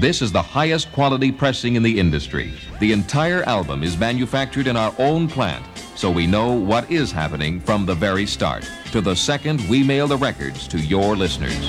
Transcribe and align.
This 0.00 0.22
is 0.22 0.32
the 0.32 0.40
highest 0.40 0.90
quality 0.92 1.30
pressing 1.30 1.76
in 1.76 1.82
the 1.82 2.00
industry. 2.00 2.54
The 2.78 2.92
entire 2.92 3.42
album 3.42 3.82
is 3.82 3.98
manufactured 3.98 4.66
in 4.66 4.74
our 4.74 4.94
own 4.98 5.28
plant, 5.28 5.62
so 5.94 6.10
we 6.10 6.26
know 6.26 6.54
what 6.54 6.90
is 6.90 7.12
happening 7.12 7.60
from 7.60 7.84
the 7.84 7.94
very 7.94 8.24
start 8.24 8.66
to 8.92 9.02
the 9.02 9.14
second 9.14 9.60
we 9.68 9.82
mail 9.82 10.08
the 10.08 10.16
records 10.16 10.66
to 10.68 10.78
your 10.78 11.16
listeners. 11.16 11.68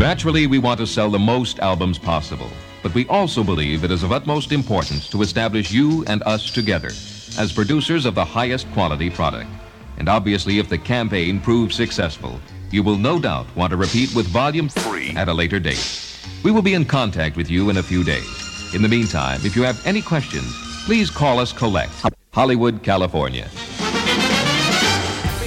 Naturally, 0.00 0.48
we 0.48 0.58
want 0.58 0.80
to 0.80 0.86
sell 0.88 1.10
the 1.10 1.16
most 1.16 1.60
albums 1.60 1.96
possible, 1.96 2.50
but 2.82 2.92
we 2.92 3.06
also 3.06 3.44
believe 3.44 3.84
it 3.84 3.92
is 3.92 4.02
of 4.02 4.10
utmost 4.10 4.50
importance 4.50 5.08
to 5.10 5.22
establish 5.22 5.70
you 5.70 6.04
and 6.06 6.24
us 6.24 6.50
together 6.50 6.88
as 7.38 7.52
producers 7.54 8.04
of 8.04 8.16
the 8.16 8.24
highest 8.24 8.68
quality 8.72 9.10
product. 9.10 9.48
And 9.98 10.08
obviously, 10.08 10.58
if 10.58 10.68
the 10.68 10.78
campaign 10.78 11.38
proves 11.38 11.76
successful, 11.76 12.40
you 12.72 12.82
will 12.82 12.98
no 12.98 13.20
doubt 13.20 13.46
want 13.54 13.70
to 13.70 13.76
repeat 13.76 14.12
with 14.12 14.26
Volume 14.26 14.68
3 14.68 15.10
at 15.10 15.28
a 15.28 15.32
later 15.32 15.60
date. 15.60 16.07
We 16.44 16.52
will 16.52 16.62
be 16.62 16.74
in 16.74 16.84
contact 16.84 17.36
with 17.36 17.50
you 17.50 17.68
in 17.70 17.78
a 17.78 17.82
few 17.82 18.04
days. 18.04 18.74
In 18.74 18.82
the 18.82 18.88
meantime, 18.88 19.40
if 19.44 19.56
you 19.56 19.62
have 19.62 19.84
any 19.86 20.00
questions, 20.00 20.54
please 20.84 21.10
call 21.10 21.40
us 21.40 21.52
Collect, 21.52 21.92
Hollywood, 22.32 22.82
California. 22.82 23.48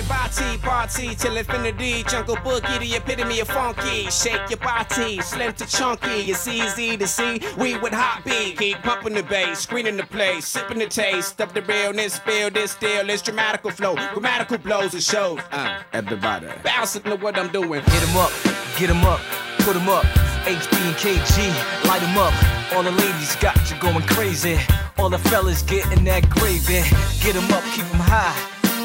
Party, 0.08 0.58
party 0.60 1.16
till 1.16 1.36
infinity. 1.36 2.04
Jungle 2.04 2.38
boogie, 2.38 2.80
the 2.80 2.96
epitome 2.96 3.42
of 3.42 3.50
funky. 3.50 4.10
Shake 4.10 4.50
your 4.50 4.60
body, 4.60 5.20
slim 5.22 5.54
to 5.54 5.66
chunky. 5.66 6.32
It's 6.32 6.48
easy 6.48 6.96
to 6.96 7.06
see. 7.06 7.42
We 7.58 7.78
with 7.78 7.94
hot 7.94 8.24
beat, 8.24 8.58
keep 8.58 8.78
pumping 8.78 9.14
the 9.14 9.24
bass, 9.24 9.60
screening 9.60 9.98
the 9.98 10.06
place, 10.06 10.46
sipping 10.46 10.80
the 10.80 10.88
taste 10.88 11.42
of 11.42 11.54
the 11.54 11.62
realness. 11.64 12.18
Feel 12.20 12.50
this 12.50 12.72
still, 12.72 13.08
this 13.08 13.22
dramatical 13.22 13.72
flow, 13.72 13.96
grammatical 14.14 14.58
blows 14.58 14.94
and 14.94 15.04
shows. 15.04 15.40
Uh, 15.52 15.82
everybody, 15.92 16.48
bounce 16.64 16.94
to 16.94 17.16
what 17.18 17.38
I'm 17.38 17.52
doing. 17.52 17.82
Get 17.82 18.10
'em 18.10 18.18
up, 18.18 18.32
get 18.78 18.90
'em 18.90 19.04
up, 19.04 19.20
put 19.60 19.76
'em 19.76 19.90
up. 19.90 20.31
HB 20.46 20.74
and 20.88 20.96
KG, 20.96 21.36
light 21.88 22.02
'em 22.02 22.18
up. 22.18 22.34
All 22.74 22.84
the 22.84 22.92
ladies 22.92 23.36
got 23.36 23.56
you 23.70 23.78
going 23.78 24.06
crazy. 24.08 24.60
All 24.98 25.10
the 25.10 25.20
fellas 25.30 25.62
getting 25.62 26.04
that 26.06 26.30
gravy. 26.30 26.82
Get 27.22 27.36
'em 27.36 27.52
up, 27.54 27.64
keep 27.76 27.86
'em 27.94 28.00
high. 28.00 28.34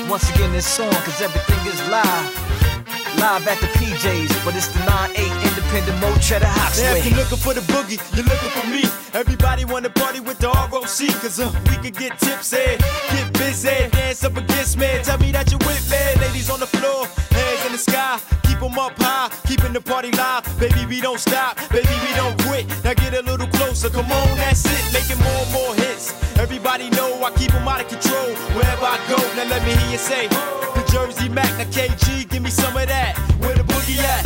Once 0.09 0.29
again, 0.31 0.53
this 0.53 0.67
song, 0.67 0.93
cause 1.05 1.21
everything 1.23 1.67
is 1.73 1.81
live. 1.89 2.76
Live 3.19 3.47
at 3.49 3.59
the 3.61 3.67
PJs, 3.79 4.45
but 4.45 4.55
it's 4.55 4.69
the 4.69 4.79
9-8 4.81 5.49
independent 5.49 6.01
Mo 6.01 6.15
Cheddar. 6.21 6.47
Now 6.47 6.95
if 6.95 7.07
you're 7.07 7.17
looking 7.19 7.39
for 7.39 7.55
the 7.55 7.61
boogie, 7.73 7.99
you're 8.15 8.25
looking 8.27 8.51
for 8.51 8.67
me. 8.69 8.83
Everybody 9.15 9.65
wanna 9.65 9.91
party 9.91 10.21
with 10.21 10.39
the 10.39 10.49
ROC, 10.49 11.01
cause 11.21 11.41
uh, 11.41 11.51
we 11.71 11.77
can 11.83 11.93
get 11.93 12.19
tipsy, 12.19 12.77
get 13.11 13.33
busy, 13.33 13.89
dance 13.91 14.23
up 14.25 14.37
against 14.37 14.77
me. 14.79 14.89
Tell 15.03 15.19
me 15.19 15.33
that 15.33 15.51
you're 15.51 15.59
with 15.67 15.83
me. 15.91 15.99
Ladies 16.21 16.51
on 16.51 16.61
the 16.61 16.67
floor, 16.67 17.07
hands 17.33 17.65
in 17.67 17.73
the 17.73 17.79
sky, 17.79 18.21
keep 18.45 18.63
'em 18.63 18.79
up 18.79 18.93
high, 19.01 19.31
keeping 19.49 19.73
the 19.73 19.81
party 19.81 20.11
live. 20.13 20.45
Baby, 20.61 20.85
we 20.87 21.01
don't 21.01 21.19
stop, 21.21 21.57
baby, 21.71 21.95
we 22.07 22.13
don't 22.15 22.37
quit. 22.45 22.67
Now 22.85 22.95
get 22.95 23.15
a 23.15 23.23
little 23.23 23.49
closer, 23.49 23.89
come 23.91 24.11
on, 24.13 24.29
that's 24.37 24.65
it, 24.67 24.85
making 24.93 25.19
more 25.25 25.43
and 25.45 25.53
more 25.53 25.75
hits. 25.75 26.13
Everybody 26.39 26.91
know 26.91 27.25
I 27.25 27.31
keep 27.33 27.53
'em 27.55 27.67
out 27.67 27.81
of 27.81 27.89
control 27.89 28.29
wherever 28.55 28.85
I 28.87 28.99
go. 29.09 29.17
Now 29.37 29.49
let 29.49 29.63
me 29.65 29.73
hear 29.81 29.91
you 29.93 29.99
say, 29.99 30.29
the 30.77 30.83
Jersey 30.93 31.29
Mac, 31.31 31.51
now 31.57 31.65
KG, 31.77 32.25
give 32.29 32.43
me 32.43 32.51
some 32.51 32.77
of 32.77 32.87
that. 32.89 33.06
Where 33.41 33.55
the 33.55 33.63
boogie 33.63 33.99
at? 33.99 34.25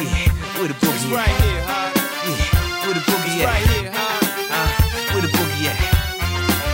Yeah, 0.00 0.28
where 0.58 0.68
the 0.68 0.74
boogie 0.74 0.94
It's 0.94 1.04
boogie 1.04 1.16
right 1.16 1.36
here, 1.42 1.62
huh? 1.66 1.90
Yeah, 2.28 2.86
where 2.86 2.94
the 2.94 3.00
boogie 3.10 3.36
It's 3.36 3.42
at? 3.42 3.48
right 3.52 3.66
here, 3.72 3.90
huh? 3.92 4.54
Uh, 4.56 5.12
where 5.12 5.22
the 5.22 5.28
boogie 5.28 5.66
at? 5.70 5.78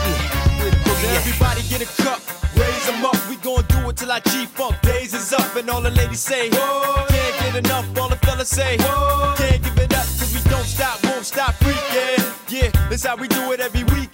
Yeah, 0.06 0.62
where 0.62 0.70
the 0.70 0.76
boogie 0.86 1.08
at? 1.10 1.16
everybody 1.20 1.62
get 1.68 1.82
a 1.82 2.02
cup, 2.02 2.20
raise 2.56 2.88
'em 2.88 3.04
up. 3.04 3.16
We 3.28 3.36
gon' 3.36 3.64
do 3.68 3.88
it 3.90 3.96
till 3.96 4.10
our 4.12 4.20
G-Funk 4.20 4.80
days 4.82 5.14
is 5.14 5.32
up. 5.32 5.54
And 5.56 5.68
all 5.70 5.80
the 5.80 5.90
ladies 5.90 6.20
say, 6.20 6.50
Whoa. 6.50 7.06
can't 7.08 7.34
get 7.40 7.56
enough. 7.64 7.86
All 7.98 8.08
the 8.08 8.16
fellas 8.16 8.48
say, 8.48 8.76
Whoa. 8.78 9.34
can't 9.36 9.62
give 9.62 9.78
it 9.78 9.92
up. 9.94 10.06
Cause 10.18 10.32
we 10.34 10.40
don't 10.50 10.64
stop, 10.66 11.02
won't 11.04 11.24
stop 11.24 11.54
freaking. 11.60 12.22
Yeah, 12.48 12.70
that's 12.88 13.04
how 13.04 13.16
we 13.16 13.28
do 13.28 13.52
it 13.52 13.60
every 13.60 13.84
weekend. 13.84 14.07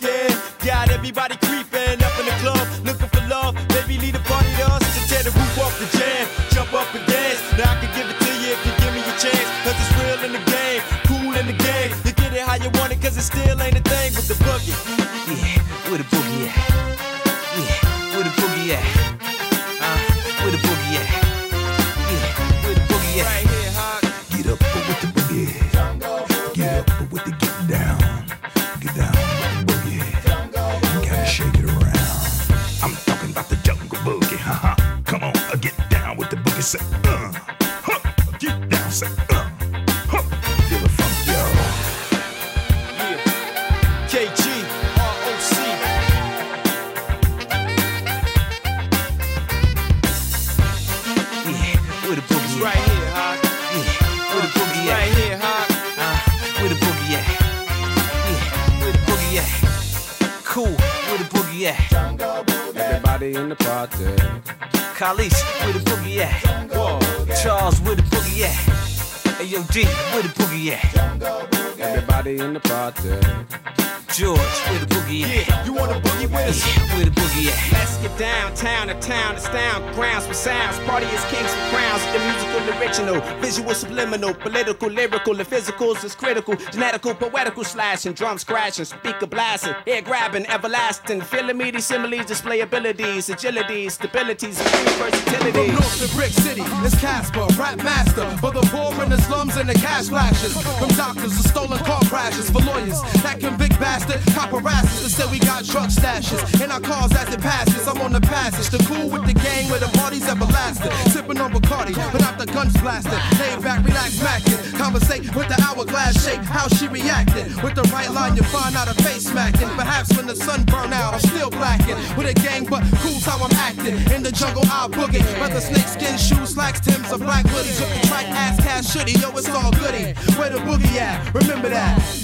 Grounds 79.94 80.26
for 80.26 80.34
sounds. 80.34 80.78
Party 80.80 81.06
is 81.06 81.24
kings 81.26 81.50
for 81.54 81.64
crowns. 81.70 82.02
The 82.12 82.18
musical, 82.18 82.60
original, 82.78 83.40
visual, 83.40 83.74
subliminal, 83.74 84.34
political, 84.34 84.90
lyrical, 84.90 85.34
the 85.34 85.44
physicals 85.44 86.04
is 86.04 86.14
critical, 86.14 86.54
genetical, 86.54 87.18
poetical 87.18 87.64
slashing, 87.64 88.12
drums 88.12 88.44
crashing, 88.44 88.84
speaker 88.84 89.26
blasting, 89.26 89.74
air 89.86 90.02
grabbing, 90.02 90.46
everlasting. 90.46 91.20
Feeling 91.22 91.56
me, 91.56 91.70
these 91.70 91.86
similes 91.86 92.26
display 92.26 92.60
abilities, 92.60 93.28
agility, 93.30 93.86
stabilities, 93.86 94.58
and 94.60 94.88
versatility. 94.98 95.52
From 95.52 95.74
North 95.74 95.98
to 96.02 96.16
Brick 96.16 96.32
City, 96.32 96.62
it's 96.84 97.00
Casper, 97.00 97.46
rap 97.58 97.78
master. 97.78 98.28
For 98.38 98.50
the 98.50 98.62
poor 98.72 99.02
in 99.02 99.10
the 99.10 99.20
slums 99.22 99.56
and 99.56 99.68
the 99.68 99.74
cash 99.74 100.08
flashes. 100.08 100.52
From 100.78 100.88
doctors 100.90 101.36
to 101.40 101.48
stolen 101.48 101.78
car 101.78 102.00
crashes. 102.04 102.50
For 102.50 102.60
lawyers 102.60 103.00
that 103.22 103.40
convict 103.40 103.78
bastard 103.78 104.20
paparazzi 104.34 105.04
to 105.04 105.10
say 105.10 105.30
we 105.30 105.38
got 105.38 105.64
drug 105.64 105.90
stashes. 105.90 106.62
In 106.62 106.70
our 106.70 106.80
cars 106.80 107.12
as 107.12 107.32
it 107.32 107.40
passes, 107.40 107.86
I'm 107.86 108.00
on 108.00 108.12
the 108.12 108.20
passage. 108.20 108.68
The 108.70 108.82
cool 108.84 109.08
with 109.08 109.26
the 109.26 109.34
gang 109.34 109.70
where 109.70 109.83
the 109.84 109.98
party's 109.98 110.26
everlasting. 110.28 110.92
Sipping 111.12 111.40
on 111.40 111.52
Bacardi 111.52 111.94
without 112.12 112.38
the 112.38 112.46
guns 112.46 112.76
blasting. 112.80 113.20
Lay 113.38 113.56
back, 113.62 113.84
relax, 113.84 114.16
macking. 114.18 114.78
Conversate 114.78 115.34
with 115.34 115.48
the 115.48 115.58
hourglass 115.62 116.24
shake, 116.24 116.40
how 116.40 116.68
she 116.68 116.88
reacting. 116.88 117.46
With 117.62 117.74
the 117.74 117.82
right 117.92 118.10
line, 118.10 118.36
you 118.36 118.42
find 118.44 118.74
out 118.76 118.88
her 118.88 118.94
face 119.02 119.26
smacking. 119.26 119.68
Perhaps 119.76 120.16
when 120.16 120.26
the 120.26 120.36
sun 120.36 120.64
burn 120.64 120.92
out, 120.92 121.14
I'm 121.14 121.20
still 121.20 121.50
blacking. 121.50 121.96
With 122.16 122.28
a 122.28 122.34
gang, 122.34 122.64
but 122.64 122.82
cool's 123.02 123.24
how 123.24 123.38
I'm 123.44 123.52
acting. 123.52 123.96
In 124.14 124.22
the 124.22 124.32
jungle, 124.32 124.64
I'll 124.70 124.88
boogie. 124.88 125.22
Whether 125.40 125.60
snakeskin 125.60 126.16
shoes, 126.16 126.54
slacks, 126.54 126.80
Tims, 126.80 127.12
or 127.12 127.18
black 127.18 127.44
hoodies. 127.46 127.78
Track, 128.08 128.26
ass, 128.28 128.56
cash, 128.60 128.84
shitty, 128.94 129.20
yo, 129.20 129.30
it's 129.36 129.48
all 129.48 129.72
goody. 129.72 130.14
Where 130.38 130.50
the 130.50 130.58
boogie 130.58 130.96
at? 130.96 131.34
Remember 131.34 131.68
that. 131.68 132.23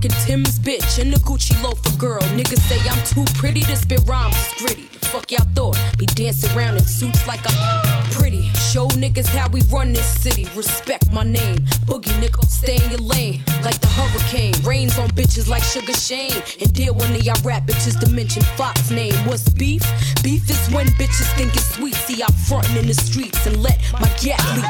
Moroccan 0.00 0.26
Tim's 0.26 0.58
bitch, 0.58 0.98
and 0.98 1.12
the 1.12 1.18
Gucci 1.18 1.62
loafer 1.62 1.94
girl. 1.98 2.22
Niggas 2.32 2.60
say 2.60 2.78
I'm 2.88 3.04
too 3.04 3.30
pretty 3.38 3.60
to 3.60 3.76
spit 3.76 4.00
rhymes, 4.06 4.34
it's 4.34 4.62
gritty. 4.62 4.88
The 4.98 5.06
fuck 5.06 5.30
y'all 5.30 5.46
thought? 5.54 5.76
Be 5.98 6.06
dancing 6.06 6.56
around 6.56 6.78
in 6.78 6.84
suits 6.84 7.26
like 7.26 7.40
I'm 7.44 8.10
pretty. 8.12 8.48
Show 8.72 8.88
niggas 8.96 9.26
how 9.26 9.50
we 9.50 9.60
run 9.70 9.92
this 9.92 10.06
city. 10.06 10.48
Respect 10.56 11.12
my 11.12 11.22
name. 11.22 11.58
Boogie 11.84 12.16
nigga, 12.18 12.48
stay 12.48 12.76
in 12.82 12.90
your 12.90 13.00
lane. 13.00 13.42
Like 13.62 13.78
the 13.80 13.88
hurricane. 13.88 14.54
Rains 14.64 14.98
on 14.98 15.10
bitches 15.10 15.48
like 15.50 15.62
Sugar 15.62 15.92
Shane. 15.92 16.42
And 16.60 16.72
deal 16.72 16.94
one 16.94 17.12
of 17.12 17.22
y'all 17.22 17.42
rap 17.44 17.66
bitches 17.66 18.00
to 18.00 18.08
mention 18.10 18.42
Fox 18.56 18.90
name. 18.90 19.12
What's 19.26 19.50
beef? 19.50 19.82
Beef 20.22 20.48
is 20.48 20.74
when 20.74 20.86
bitches 20.96 21.28
think 21.36 21.54
it's 21.54 21.74
sweet. 21.74 21.94
See, 21.94 22.22
I'm 22.22 22.32
frontin' 22.48 22.78
in 22.78 22.86
the 22.86 22.94
streets 22.94 23.44
and 23.46 23.62
let 23.62 23.78
my 24.00 24.08
gat 24.22 24.40
leak. 24.56 24.64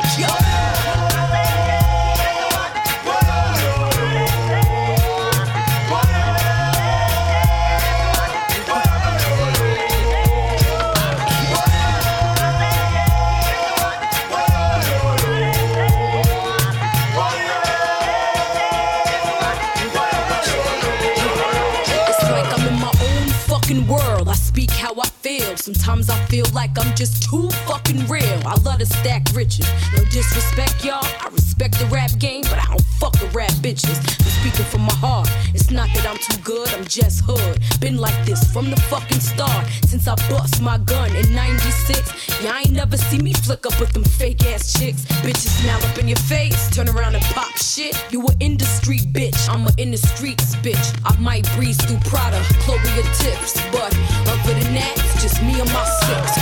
Like 26.60 26.78
I'm 26.78 26.94
just 26.94 27.22
too 27.22 27.48
fucking 27.68 28.06
real. 28.06 28.40
I 28.44 28.54
love 28.66 28.80
to 28.80 28.86
stack 28.86 29.22
riches. 29.32 29.66
No 29.96 30.04
disrespect, 30.04 30.84
y'all. 30.84 31.02
I 31.24 31.28
respect 31.32 31.78
the 31.78 31.86
rap 31.86 32.10
game, 32.18 32.42
but 32.42 32.58
I 32.58 32.66
don't 32.66 32.84
fuck 33.00 33.14
with 33.14 33.34
rap 33.34 33.54
bitches. 33.64 33.96
I'm 33.96 34.32
speaking 34.40 34.66
from 34.66 34.82
my 34.82 34.92
heart. 34.94 35.26
It's 35.54 35.70
not 35.70 35.88
that 35.94 36.04
I'm 36.06 36.18
too 36.18 36.38
good, 36.42 36.68
I'm 36.74 36.84
just 36.84 37.22
hood. 37.24 37.56
Been 37.80 37.96
like 37.96 38.18
this 38.26 38.44
from 38.52 38.68
the 38.68 38.76
fucking 38.92 39.20
start. 39.20 39.66
Since 39.86 40.06
I 40.06 40.16
bust 40.28 40.60
my 40.60 40.76
gun 40.76 41.16
in 41.16 41.34
96. 41.34 42.44
Y'all 42.44 42.56
ain't 42.56 42.72
never 42.72 42.98
see 42.98 43.18
me 43.18 43.32
flick 43.32 43.64
up 43.64 43.80
with 43.80 43.92
them 43.92 44.04
fake 44.04 44.44
ass 44.44 44.78
chicks. 44.78 45.06
Bitches 45.24 45.52
smile 45.60 45.82
up 45.88 45.96
in 45.98 46.08
your 46.08 46.22
face, 46.34 46.68
turn 46.76 46.90
around 46.90 47.14
and 47.14 47.24
pop 47.36 47.56
shit. 47.56 47.94
You 48.10 48.20
a 48.26 48.32
industry 48.40 48.98
bitch, 48.98 49.48
I'm 49.48 49.66
a 49.66 49.72
in 49.78 49.90
the 49.90 49.98
streets 49.98 50.56
bitch. 50.56 50.86
I 51.06 51.18
might 51.20 51.44
breeze 51.56 51.80
through 51.86 52.00
Prada, 52.10 52.42
Chloe 52.64 52.76
or 53.00 53.08
tips, 53.22 53.54
but 53.72 53.92
other 54.28 54.54
than 54.60 54.74
that, 54.74 54.92
it's 54.96 55.22
just 55.22 55.42
me 55.42 55.58
and 55.60 55.72
my 55.72 55.84
six. 56.04 56.39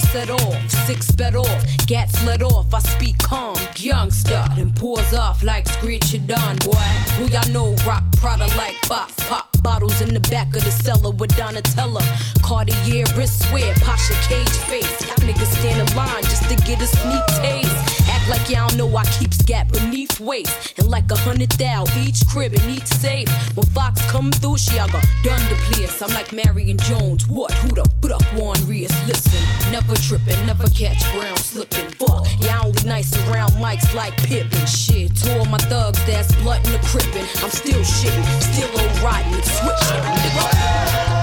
Proper 0.00 0.18
set 0.18 0.30
off, 0.30 0.70
six 0.86 1.10
bed 1.12 1.36
off, 1.36 1.86
gats 1.86 2.24
let 2.24 2.42
off. 2.42 2.72
I 2.72 2.78
speak 2.80 3.18
calm, 3.18 3.56
youngster, 3.76 4.39
then 4.60 4.72
pours 4.74 5.14
off 5.14 5.42
like 5.42 5.66
screech 5.66 6.12
it 6.12 6.26
done, 6.26 6.56
boy. 6.58 6.86
Who 7.16 7.24
y'all 7.26 7.48
know 7.50 7.74
rock 7.86 8.04
Prada 8.18 8.46
like 8.56 8.76
box 8.88 9.14
pop 9.28 9.48
bottles 9.62 10.00
in 10.00 10.12
the 10.12 10.20
back 10.20 10.48
of 10.56 10.64
the 10.64 10.70
cellar 10.70 11.12
with 11.12 11.30
Donatella. 11.30 12.02
Cartier 12.42 13.06
wristwear, 13.16 13.74
Pasha 13.82 14.14
cage 14.28 14.56
face. 14.68 15.02
Niggas 15.20 15.52
stand 15.58 15.88
in 15.88 15.96
line 15.96 16.22
just 16.24 16.44
to 16.50 16.56
get 16.66 16.80
a 16.80 16.86
sneak 16.86 17.26
taste. 17.40 18.08
Act 18.10 18.28
like 18.28 18.50
y'all 18.50 18.74
know 18.76 18.94
I 18.96 19.04
keep 19.18 19.32
scat 19.32 19.72
beneath 19.72 20.20
waist. 20.20 20.78
And 20.78 20.88
like 20.88 21.10
a 21.10 21.16
hundred 21.16 21.50
thou 21.52 21.84
each 21.98 22.26
crib 22.26 22.52
in 22.52 22.68
each 22.68 22.86
safe. 22.86 23.28
When 23.56 23.66
Fox 23.66 24.04
come 24.10 24.30
through, 24.32 24.58
she 24.58 24.78
I 24.78 24.86
got 24.88 25.06
done 25.22 25.42
the 25.48 25.56
place. 25.70 26.02
I'm 26.02 26.10
like 26.10 26.32
Marion 26.32 26.78
Jones. 26.78 27.26
What? 27.28 27.52
Who 27.62 27.68
the 27.68 27.88
put 28.00 28.12
up 28.12 28.22
Juan? 28.34 28.56
Listen, 28.66 29.72
never 29.72 29.94
tripping, 29.96 30.46
never 30.46 30.68
catch 30.70 31.00
brown 31.14 31.36
slipping. 31.36 31.90
Fuck, 31.90 32.26
y'all 32.40 32.66
only 32.66 32.82
nice 32.84 33.12
around 33.28 33.50
mics 33.52 33.94
like 33.94 34.16
Pippen. 34.50 34.66
Shit, 34.66 35.16
two 35.16 35.40
of 35.40 35.50
my 35.50 35.58
thugs 35.58 36.04
that's 36.06 36.34
blood 36.36 36.64
in 36.66 36.72
the 36.72 36.78
crippin'. 36.78 37.26
I'm 37.42 37.50
still 37.50 37.80
shitting, 37.80 38.24
still 38.42 38.80
old 38.80 38.98
riding 39.00 39.34
and 39.34 41.19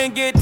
friend 0.00 0.14
get 0.14 0.39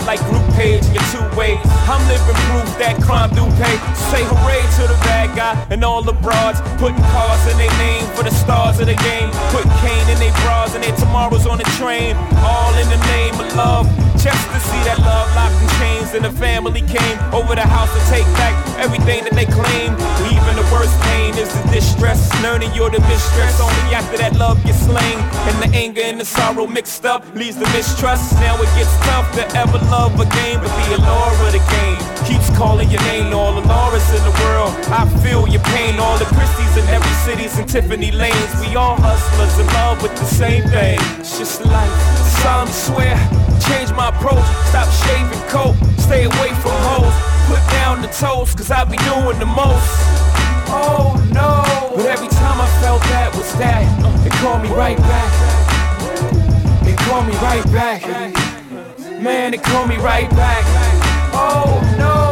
y'all 0.00 0.16
can 0.16 0.16
get 0.16 0.18
it 0.18 0.20
like 0.20 0.20
group 0.30 0.54
page 0.54 0.84
in 0.86 1.02
two 1.10 1.36
ways. 1.36 1.58
I'm 1.88 2.02
living 2.08 2.36
proof 2.48 2.78
that 2.78 3.00
crime 3.02 3.30
do 3.30 3.44
pay. 3.58 3.76
Say 4.10 4.24
hooray 4.24 4.62
to 4.76 4.88
the 4.88 4.98
bad 5.04 5.36
guy 5.36 5.66
and 5.70 5.84
all 5.84 6.02
the 6.02 6.12
broads. 6.12 6.60
Putting 6.78 7.02
cars 7.12 7.46
in 7.52 7.58
their 7.58 7.72
name 7.78 8.04
for 8.14 8.22
the 8.22 8.30
stars 8.30 8.80
of 8.80 8.86
the 8.86 8.94
game. 8.94 9.30
Putting 9.50 9.72
cane 9.80 10.08
in 10.08 10.18
their 10.18 10.32
bras 10.42 10.74
and 10.74 10.84
their 10.84 10.96
tomorrows 10.96 11.46
on 11.46 11.58
the 11.58 11.68
train. 11.78 12.16
All 12.42 12.74
in 12.74 12.88
the 12.88 13.00
name 13.06 13.34
of 13.40 13.54
love. 13.56 14.09
Just 14.20 14.52
to 14.52 14.60
see 14.60 14.82
that 14.84 15.00
love 15.00 15.32
locked 15.32 15.56
in 15.64 15.68
chains 15.80 16.12
and 16.12 16.24
the 16.24 16.34
family 16.36 16.82
came 16.82 17.16
over 17.32 17.54
the 17.54 17.64
house 17.64 17.88
to 17.88 18.02
take 18.12 18.28
back 18.36 18.52
everything 18.76 19.24
that 19.24 19.32
they 19.32 19.48
claim. 19.48 19.96
Even 20.28 20.52
the 20.60 20.66
worst 20.68 20.92
pain 21.08 21.32
is 21.40 21.48
the 21.48 21.64
distress. 21.72 22.20
Learning 22.42 22.68
you're 22.76 22.90
the 22.90 23.00
mistress 23.08 23.56
only 23.60 23.96
after 23.96 24.18
that 24.18 24.36
love 24.36 24.60
gets 24.64 24.84
slain. 24.84 25.16
And 25.48 25.56
the 25.64 25.72
anger 25.72 26.04
and 26.04 26.20
the 26.20 26.26
sorrow 26.26 26.66
mixed 26.66 27.06
up 27.06 27.24
leads 27.34 27.56
to 27.56 27.66
mistrust. 27.72 28.36
Now 28.44 28.60
it 28.60 28.68
gets 28.76 28.92
tough 29.08 29.24
to 29.40 29.44
ever 29.56 29.80
love 29.88 30.12
again, 30.20 30.60
but 30.60 30.68
the 30.68 31.00
allure 31.00 31.32
of 31.40 31.52
the 31.56 31.64
game 31.72 31.96
keeps 32.28 32.52
calling 32.52 32.90
your 32.92 33.00
name. 33.08 33.32
All 33.32 33.56
the 33.56 33.64
Laura's 33.64 34.04
in 34.12 34.20
the 34.28 34.36
world, 34.44 34.76
I 34.92 35.08
feel 35.24 35.48
your 35.48 35.64
pain. 35.72 35.96
All 35.96 36.18
the 36.20 36.28
Christies 36.36 36.76
in 36.76 36.84
every 36.92 37.16
city's 37.24 37.56
and 37.56 37.68
Tiffany 37.68 38.10
lanes. 38.12 38.52
We 38.60 38.76
all 38.76 39.00
hustlers 39.00 39.56
in 39.56 39.66
love 39.80 40.02
with 40.02 40.12
the 40.12 40.28
same 40.28 40.68
thing. 40.68 41.00
It's 41.16 41.38
just 41.38 41.64
life. 41.64 41.96
Solemnly 42.44 42.72
swear, 42.72 43.16
change 43.68 43.92
my 43.92 44.09
approach. 44.10 44.44
Stop 44.70 44.88
shaving 45.06 45.42
coat, 45.48 45.74
stay 45.98 46.24
away 46.24 46.50
from 46.62 46.74
hoes. 46.90 47.14
Put 47.46 47.62
down 47.70 48.02
the 48.02 48.08
toast, 48.08 48.56
cause 48.56 48.70
I 48.70 48.84
be 48.84 48.96
doing 48.98 49.38
the 49.38 49.46
most. 49.46 49.86
Oh 50.72 51.14
no. 51.32 51.96
But 51.96 52.06
every 52.06 52.28
time 52.28 52.60
I 52.60 52.68
felt 52.80 53.02
that 53.14 53.34
was 53.34 53.52
that, 53.58 53.86
uh, 54.04 54.26
it 54.26 54.32
called 54.42 54.62
me 54.62 54.70
right 54.70 54.98
back. 54.98 55.30
It 56.86 56.96
called 56.98 57.26
me 57.26 57.34
right 57.38 57.64
back. 57.72 58.02
Man, 59.22 59.54
it 59.54 59.62
called 59.62 59.88
me 59.88 59.96
right 59.96 60.30
back. 60.30 60.64
Oh 61.32 61.80
no. 61.98 62.29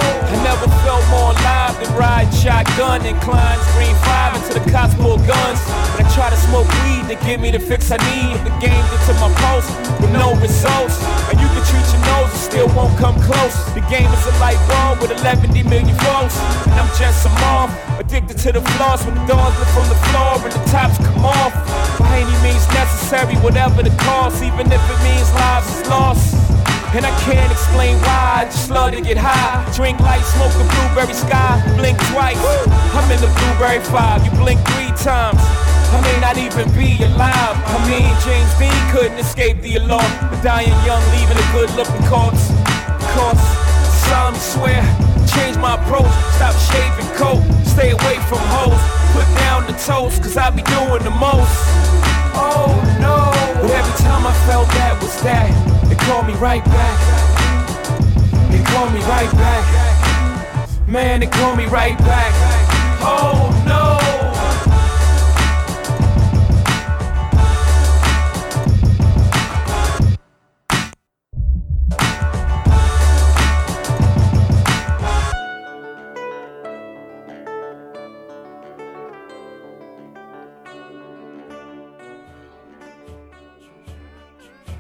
Never 0.49 0.73
felt 0.81 1.05
more 1.13 1.37
alive 1.37 1.77
than 1.77 1.93
riding 1.93 2.33
shotgun 2.33 3.05
and 3.05 3.21
Klein's 3.21 3.61
Green 3.77 3.93
5 3.93 4.41
into 4.41 4.57
the 4.57 4.65
pull 4.97 5.21
guns. 5.29 5.61
And 5.93 6.01
I 6.01 6.05
try 6.17 6.33
to 6.33 6.41
smoke 6.49 6.65
weed 6.81 7.05
to 7.13 7.21
give 7.21 7.37
me 7.45 7.53
the 7.53 7.61
fix 7.61 7.93
I 7.93 8.01
need. 8.09 8.41
The 8.49 8.55
game 8.57 8.81
into 8.81 9.13
my 9.21 9.29
pulse 9.45 9.69
with 10.01 10.09
no 10.09 10.33
results. 10.41 11.05
And 11.29 11.37
you 11.37 11.45
can 11.53 11.61
treat 11.69 11.85
your 11.93 12.01
nose 12.09 12.33
and 12.33 12.41
still 12.41 12.69
won't 12.73 12.97
come 12.97 13.21
close. 13.29 13.53
The 13.77 13.85
game 13.93 14.09
is 14.09 14.25
a 14.25 14.33
light 14.41 14.57
bulb 14.73 15.05
with 15.05 15.13
11 15.21 15.53
million 15.53 15.93
volts. 16.09 16.41
And 16.65 16.81
I'm 16.81 16.89
just 16.97 17.29
a 17.29 17.33
moth, 17.45 17.69
addicted 18.01 18.41
to 18.49 18.53
the 18.57 18.65
flaws 18.73 19.05
when 19.05 19.21
the 19.21 19.25
doors 19.29 19.53
lift 19.61 19.73
from 19.77 19.85
the 19.93 20.01
floor 20.09 20.49
and 20.49 20.53
the 20.57 20.65
tops 20.73 20.97
come 20.97 21.29
off. 21.29 21.53
By 22.01 22.25
any 22.25 22.37
means 22.41 22.65
necessary, 22.73 23.37
whatever 23.45 23.85
the 23.85 23.93
cost, 24.01 24.41
even 24.41 24.65
if 24.73 24.81
it 24.81 24.99
means 25.05 25.29
lives 25.37 25.69
is 25.77 25.85
lost. 25.93 26.33
And 26.97 27.05
I 27.05 27.13
can't 27.21 27.53
explain 27.53 28.01
why, 28.01 28.41
I 28.41 28.45
just 28.47 28.71
love 28.71 28.93
to 28.93 29.01
get 29.01 29.19
high. 29.21 29.61
Drink 29.77 30.01
light, 30.01 30.25
smoke 30.25 30.53
the 30.57 30.65
blueberry 30.65 31.13
sky, 31.13 31.61
blink 31.77 32.01
twice. 32.09 32.41
I'm 32.97 33.05
in 33.13 33.21
the 33.21 33.29
blueberry 33.29 33.85
five, 33.85 34.25
you 34.25 34.33
blink 34.41 34.57
three 34.73 34.89
times. 34.97 35.37
I 35.93 36.01
may 36.01 36.17
not 36.21 36.37
even 36.41 36.65
be 36.73 36.97
alive. 37.05 37.57
I 37.61 37.77
mean, 37.85 38.09
James 38.25 38.53
Dean 38.57 38.81
couldn't 38.89 39.21
escape 39.21 39.61
the 39.61 39.77
alarm. 39.77 40.09
The 40.33 40.41
dying 40.41 40.73
young, 40.89 41.05
leaving 41.13 41.37
a 41.37 41.49
good 41.53 41.69
looking 41.77 42.05
corpse. 42.09 42.49
Corpse, 43.13 43.47
solemnly 44.09 44.41
swear, 44.41 44.81
change 45.29 45.61
my 45.61 45.77
approach. 45.77 46.09
Stop 46.41 46.57
shaving 46.73 47.09
coat, 47.21 47.45
stay 47.69 47.93
away 47.93 48.17
from 48.33 48.41
hoes. 48.49 48.81
Put 49.13 49.29
down 49.45 49.69
the 49.69 49.77
toast, 49.77 50.25
cause 50.25 50.37
I 50.37 50.49
be 50.51 50.65
doing 50.65 51.05
the 51.05 51.13
most. 51.13 51.78
Right 56.41 56.65
back. 56.65 57.01
It 58.53 58.65
called 58.67 58.93
me 58.93 59.01
right 59.01 59.33
back. 59.33 60.89
Man, 60.89 61.23
it 61.23 61.33
called 61.33 61.59
me 61.59 61.67
right 61.67 61.99
back. 61.99 62.33
Oh 63.01 63.51
no. 63.67 63.99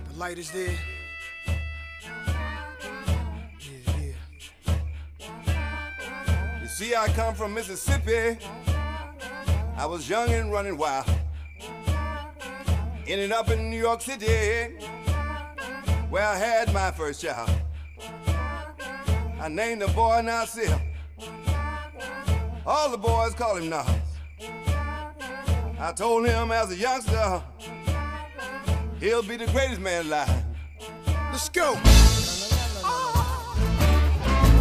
The 0.09 0.18
light 0.18 0.38
is 0.38 0.53
there. 0.53 0.97
I 6.98 7.06
come 7.11 7.32
from 7.32 7.54
Mississippi. 7.54 8.37
I 9.76 9.87
was 9.87 10.08
young 10.08 10.30
and 10.30 10.50
running 10.50 10.76
wild. 10.76 11.08
Ended 13.06 13.30
up 13.30 13.50
in 13.50 13.70
New 13.70 13.78
York 13.78 14.00
City, 14.02 14.74
where 16.11 16.24
I 16.24 16.37
had 16.37 16.74
my 16.74 16.90
first 16.90 17.22
child. 17.22 17.48
I 19.40 19.48
named 19.48 19.82
the 19.82 19.87
boy 19.88 20.22
Nasir. 20.22 20.76
All 22.66 22.90
the 22.90 22.98
boys 22.98 23.32
call 23.34 23.58
him 23.58 23.68
Nas. 23.70 23.87
I 25.78 25.92
told 25.94 26.26
him 26.26 26.50
as 26.50 26.72
a 26.72 26.76
youngster, 26.76 27.40
he'll 28.98 29.22
be 29.22 29.37
the 29.37 29.46
greatest 29.52 29.80
man 29.80 30.06
alive. 30.06 30.44
Let's 31.30 31.48
go. 31.48 31.78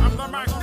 I'm 0.03 0.56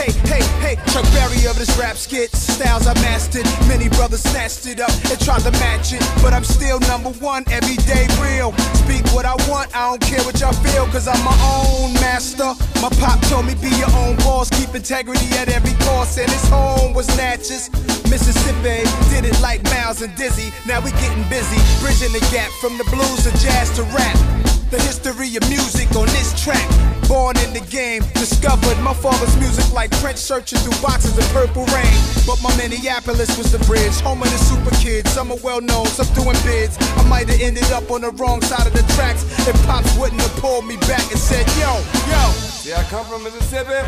Hey, 0.00 0.12
hey, 0.32 0.44
hey, 0.64 0.76
Chuck 0.92 1.04
Berry 1.12 1.44
of 1.44 1.58
this 1.58 1.76
rap 1.76 1.94
skit. 1.94 2.32
Styles 2.32 2.86
I 2.86 2.94
mastered. 3.04 3.44
Many 3.68 3.90
brothers 3.90 4.22
snatched 4.22 4.64
it 4.64 4.80
up 4.80 4.88
and 5.12 5.20
tried 5.20 5.42
to 5.42 5.50
match 5.60 5.92
it. 5.92 6.00
But 6.22 6.32
I'm 6.32 6.42
still 6.42 6.80
number 6.88 7.10
one, 7.20 7.44
everyday 7.52 8.08
real. 8.16 8.56
Speak 8.80 9.04
what 9.12 9.26
I 9.26 9.36
want, 9.44 9.76
I 9.76 9.90
don't 9.90 10.00
care 10.00 10.24
what 10.24 10.40
y'all 10.40 10.56
feel, 10.64 10.86
cause 10.86 11.06
I'm 11.06 11.22
my 11.22 11.36
own 11.44 11.92
master. 12.00 12.48
My 12.80 12.88
pop 12.96 13.20
told 13.28 13.44
me 13.44 13.54
be 13.60 13.68
your 13.76 13.92
own 13.92 14.16
boss, 14.24 14.48
keep 14.48 14.74
integrity 14.74 15.28
at 15.36 15.50
every 15.50 15.76
cost, 15.84 16.16
and 16.16 16.30
his 16.30 16.48
home 16.48 16.94
was 16.94 17.06
Natchez. 17.18 17.68
Mississippi 18.08 18.88
did 19.12 19.28
it 19.28 19.38
like 19.42 19.62
Miles 19.64 20.00
and 20.00 20.16
Dizzy. 20.16 20.48
Now 20.66 20.80
we 20.80 20.92
getting 20.92 21.28
busy, 21.28 21.60
bridging 21.84 22.16
the 22.16 22.24
gap 22.32 22.48
from 22.64 22.78
the 22.78 22.84
blues 22.84 23.24
to 23.24 23.32
jazz 23.44 23.68
to 23.76 23.82
rap. 23.92 24.49
The 24.70 24.78
history 24.82 25.34
of 25.34 25.42
music 25.50 25.90
on 25.96 26.06
this 26.14 26.30
track. 26.40 26.62
Born 27.08 27.36
in 27.38 27.52
the 27.52 27.66
game, 27.70 28.02
discovered 28.14 28.78
my 28.78 28.94
father's 28.94 29.36
music 29.38 29.66
like 29.72 29.92
French 29.96 30.18
searching 30.18 30.60
through 30.60 30.80
boxes 30.80 31.18
of 31.18 31.26
purple 31.34 31.66
rain. 31.74 31.90
But 32.24 32.40
my 32.40 32.54
Minneapolis 32.56 33.36
was 33.36 33.50
the 33.50 33.58
bridge, 33.66 33.98
home 33.98 34.22
of 34.22 34.30
the 34.30 34.38
super 34.38 34.70
kids. 34.76 35.10
Some 35.10 35.32
are 35.32 35.42
well 35.42 35.60
known, 35.60 35.86
some 35.86 36.06
doing 36.14 36.38
bids. 36.46 36.78
I 36.96 37.02
might 37.08 37.28
have 37.28 37.40
ended 37.40 37.66
up 37.72 37.90
on 37.90 38.02
the 38.02 38.12
wrong 38.12 38.40
side 38.42 38.64
of 38.64 38.72
the 38.72 38.86
tracks 38.94 39.26
if 39.48 39.58
Pops 39.66 39.90
wouldn't 39.98 40.20
have 40.20 40.36
pulled 40.36 40.64
me 40.64 40.76
back 40.86 41.02
and 41.10 41.18
said, 41.18 41.44
Yo, 41.58 41.74
yo. 42.06 42.30
See, 42.30 42.72
I 42.72 42.84
come 42.84 43.04
from 43.06 43.24
Mississippi. 43.24 43.82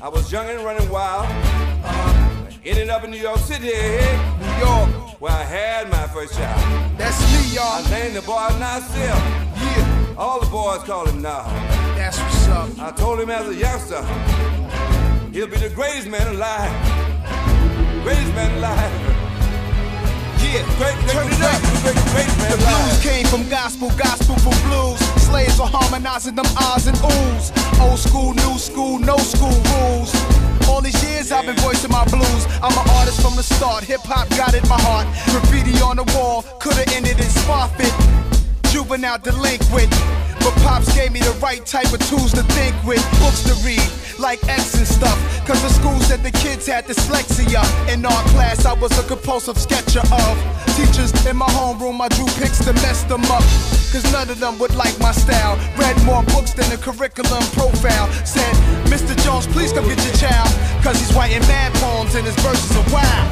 I 0.00 0.08
was 0.08 0.32
young 0.32 0.48
and 0.48 0.64
running 0.64 0.88
wild. 0.88 1.26
Uh-huh. 1.26 2.48
Ended 2.64 2.88
up 2.88 3.04
in 3.04 3.10
New 3.10 3.20
York 3.20 3.38
City, 3.40 3.66
New 3.66 4.56
York, 4.64 5.20
where 5.20 5.32
I 5.32 5.42
had 5.42 5.90
my 5.90 6.06
first 6.08 6.32
child. 6.34 6.96
that's 6.96 7.20
me, 7.34 7.56
y'all. 7.56 7.84
I 7.84 7.90
named 7.90 8.16
the 8.16 8.22
boy 8.22 8.48
Nasir. 8.58 9.41
All 10.16 10.40
the 10.40 10.46
boys 10.46 10.82
call 10.84 11.06
him 11.06 11.22
Nas. 11.22 11.46
that's 11.96 12.18
what's 12.18 12.48
up. 12.48 12.68
I 12.78 12.90
told 12.92 13.20
him 13.20 13.30
as 13.30 13.48
a 13.48 13.54
youngster, 13.54 14.02
he'll 15.32 15.46
be 15.46 15.56
the 15.56 15.70
greatest 15.74 16.08
man 16.08 16.26
alive. 16.34 16.72
Greatest 18.02 18.34
man 18.34 18.56
alive. 18.58 18.92
Yeah, 20.42 20.60
Great, 20.76 20.92
turn 21.08 21.26
it 21.32 21.40
up. 21.40 21.62
great, 21.80 21.96
great, 22.12 22.28
The 22.52 22.58
blues 22.60 23.02
came 23.02 23.24
from 23.26 23.48
gospel, 23.48 23.88
gospel 23.96 24.36
for 24.44 24.52
blues. 24.68 24.98
Slaves 25.22 25.58
were 25.58 25.64
harmonizing 25.66 26.34
them 26.34 26.44
ahs 26.58 26.86
and 26.86 26.96
oohs. 26.98 27.80
Old 27.80 27.98
school, 27.98 28.34
new 28.34 28.58
school, 28.58 28.98
no 28.98 29.16
school 29.16 29.56
rules. 29.72 30.12
All 30.68 30.82
these 30.82 31.00
years 31.04 31.32
I've 31.32 31.46
been 31.46 31.56
voicing 31.56 31.90
my 31.90 32.04
blues. 32.04 32.44
I'm 32.62 32.76
an 32.76 32.90
artist 33.00 33.22
from 33.22 33.34
the 33.36 33.42
start. 33.42 33.84
Hip 33.84 34.00
hop 34.04 34.28
got 34.30 34.52
in 34.52 34.68
my 34.68 34.78
heart. 34.82 35.06
Graffiti 35.32 35.80
on 35.80 35.96
the 35.96 36.04
wall 36.14 36.42
could've 36.60 36.86
ended 36.92 37.18
in 37.18 37.30
Spofford. 37.30 37.88
Juvenile 38.72 39.18
delinquent. 39.18 39.90
But 40.40 40.56
Pops 40.64 40.88
gave 40.96 41.12
me 41.12 41.20
the 41.20 41.36
right 41.42 41.64
type 41.66 41.92
of 41.92 42.00
tools 42.08 42.32
to 42.32 42.42
think 42.56 42.74
with. 42.84 43.04
Books 43.20 43.44
to 43.44 43.54
read, 43.60 43.84
like 44.18 44.42
X 44.48 44.74
and 44.80 44.88
stuff. 44.88 45.18
Cause 45.46 45.60
the 45.60 45.68
school 45.68 46.00
said 46.00 46.22
the 46.22 46.30
kids 46.30 46.66
had 46.66 46.86
dyslexia. 46.86 47.60
In 47.92 48.04
our 48.06 48.22
class, 48.32 48.64
I 48.64 48.72
was 48.72 48.90
a 48.98 49.02
compulsive 49.06 49.58
sketcher 49.58 50.00
of 50.00 50.34
teachers 50.74 51.12
in 51.26 51.36
my 51.36 51.46
homeroom. 51.52 52.00
I 52.00 52.08
drew 52.16 52.24
pics 52.40 52.64
to 52.64 52.72
mess 52.80 53.04
them 53.04 53.20
up. 53.28 53.44
Cause 53.92 54.10
none 54.10 54.30
of 54.30 54.40
them 54.40 54.58
would 54.58 54.74
like 54.74 54.98
my 55.00 55.12
style. 55.12 55.60
Read 55.76 55.96
more 56.04 56.22
books 56.32 56.54
than 56.54 56.68
the 56.70 56.78
curriculum 56.78 57.44
profile. 57.52 58.10
Said, 58.24 58.54
Mr. 58.88 59.12
Jones, 59.22 59.46
please 59.48 59.74
come 59.74 59.84
get 59.84 60.02
your 60.02 60.16
child. 60.16 60.48
Cause 60.82 60.98
he's 60.98 61.12
writing 61.12 61.44
mad 61.44 61.74
poems 61.74 62.14
and 62.14 62.24
his 62.24 62.36
verses 62.36 62.74
are 62.74 62.88
wild. 62.88 63.28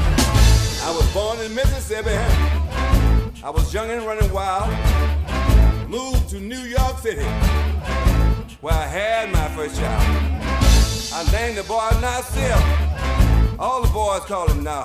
I 0.85 0.93
was 0.93 1.09
born 1.15 1.41
in 1.41 1.55
Mississippi. 1.55 2.13
I 3.43 3.49
was 3.49 3.73
young 3.73 3.89
and 3.89 4.05
running 4.05 4.31
wild. 4.33 4.69
Moved 5.91 6.29
to 6.31 6.39
New 6.39 6.61
York 6.61 6.99
City, 7.01 7.25
where 8.61 8.75
I 8.75 8.87
had 8.87 9.33
my 9.33 9.49
first 9.57 9.75
child. 9.75 10.03
I 11.13 11.27
named 11.33 11.59
the 11.59 11.65
boy 11.65 11.91
Nasir. 12.01 12.55
All 13.59 13.83
the 13.83 13.89
boys 13.89 14.21
call 14.21 14.47
him 14.49 14.63
now. 14.63 14.85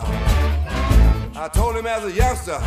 I 1.35 1.47
told 1.53 1.75
him 1.75 1.85
as 1.85 2.03
a 2.05 2.11
youngster, 2.11 2.57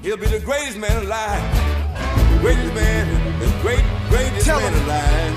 he'll 0.00 0.16
be 0.16 0.26
the 0.26 0.38
greatest 0.44 0.78
man 0.78 1.04
alive. 1.04 1.42
The 2.34 2.38
greatest 2.38 2.72
man, 2.74 3.40
the 3.40 3.46
great, 3.62 3.82
greatest 4.10 4.46
Tell 4.46 4.60
man 4.60 4.72
him. 4.72 4.84
alive. 4.84 5.34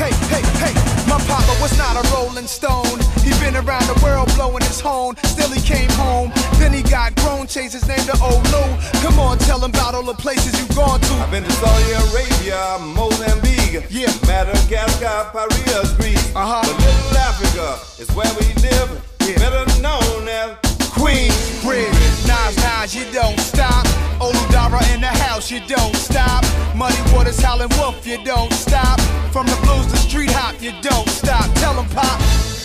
Hey, 0.00 0.14
hey, 0.32 0.42
hey, 0.64 0.74
my 1.10 1.18
papa 1.26 1.60
was 1.60 1.76
not 1.76 1.98
a 1.98 2.08
rolling 2.14 2.46
stone. 2.46 2.98
He 3.20 3.30
been 3.44 3.56
around 3.56 3.84
the 3.84 4.00
world 4.02 4.32
blowing 4.36 4.62
his 4.62 4.80
horn. 4.80 5.16
Still 5.24 5.50
he 5.50 5.60
came 5.60 5.90
home. 5.90 6.32
Then 6.56 6.72
he 6.72 6.82
got 6.82 7.16
grown, 7.16 7.46
changed 7.48 7.74
his 7.74 7.86
name 7.86 7.98
to 8.06 8.16
Old 8.22 8.40
Lou. 8.54 8.64
Come 9.02 9.18
on, 9.18 9.36
tell 9.38 9.58
him 9.62 9.70
about 9.70 9.94
all 9.94 10.04
the 10.04 10.14
places 10.14 10.54
you 10.54 10.54
gone 10.54 10.57
to. 10.57 10.57
I've 11.20 11.30
been 11.30 11.44
to 11.44 11.52
Saudi 11.52 11.92
Arabia, 11.92 12.78
Mozambique, 12.80 13.84
Yeah. 13.90 14.12
Madagascar, 14.26 15.30
Paris, 15.32 15.92
Greece. 15.94 16.32
Uh-huh. 16.34 16.62
But 16.62 16.76
little 16.80 17.18
Africa 17.18 17.78
is 18.02 18.08
where 18.16 18.32
we 18.40 18.46
live, 18.62 18.90
Yeah. 19.26 19.38
better 19.38 19.64
known 19.80 20.28
as 20.28 20.50
Queens, 20.90 21.34
Bridge, 21.62 21.92
Nas, 22.26 22.56
Nas, 22.56 22.94
you 22.94 23.04
don't 23.12 23.38
stop. 23.40 23.86
Olu 24.20 24.50
Dara 24.50 24.80
in 24.94 25.00
the 25.00 25.06
house, 25.26 25.50
you 25.50 25.60
don't 25.66 25.94
stop. 25.96 26.44
Muddy 26.74 26.96
Waters, 27.12 27.40
Howlin' 27.40 27.68
Wolf, 27.78 28.06
you 28.06 28.18
don't 28.24 28.52
stop. 28.52 29.00
From 29.32 29.46
the 29.46 29.56
blues 29.62 29.86
to 29.92 29.96
street 29.98 30.30
hop, 30.30 30.54
you 30.62 30.72
don't 30.82 31.08
stop. 31.08 31.46
Tell 31.56 31.74
him, 31.74 31.88
Pop, 31.94 32.20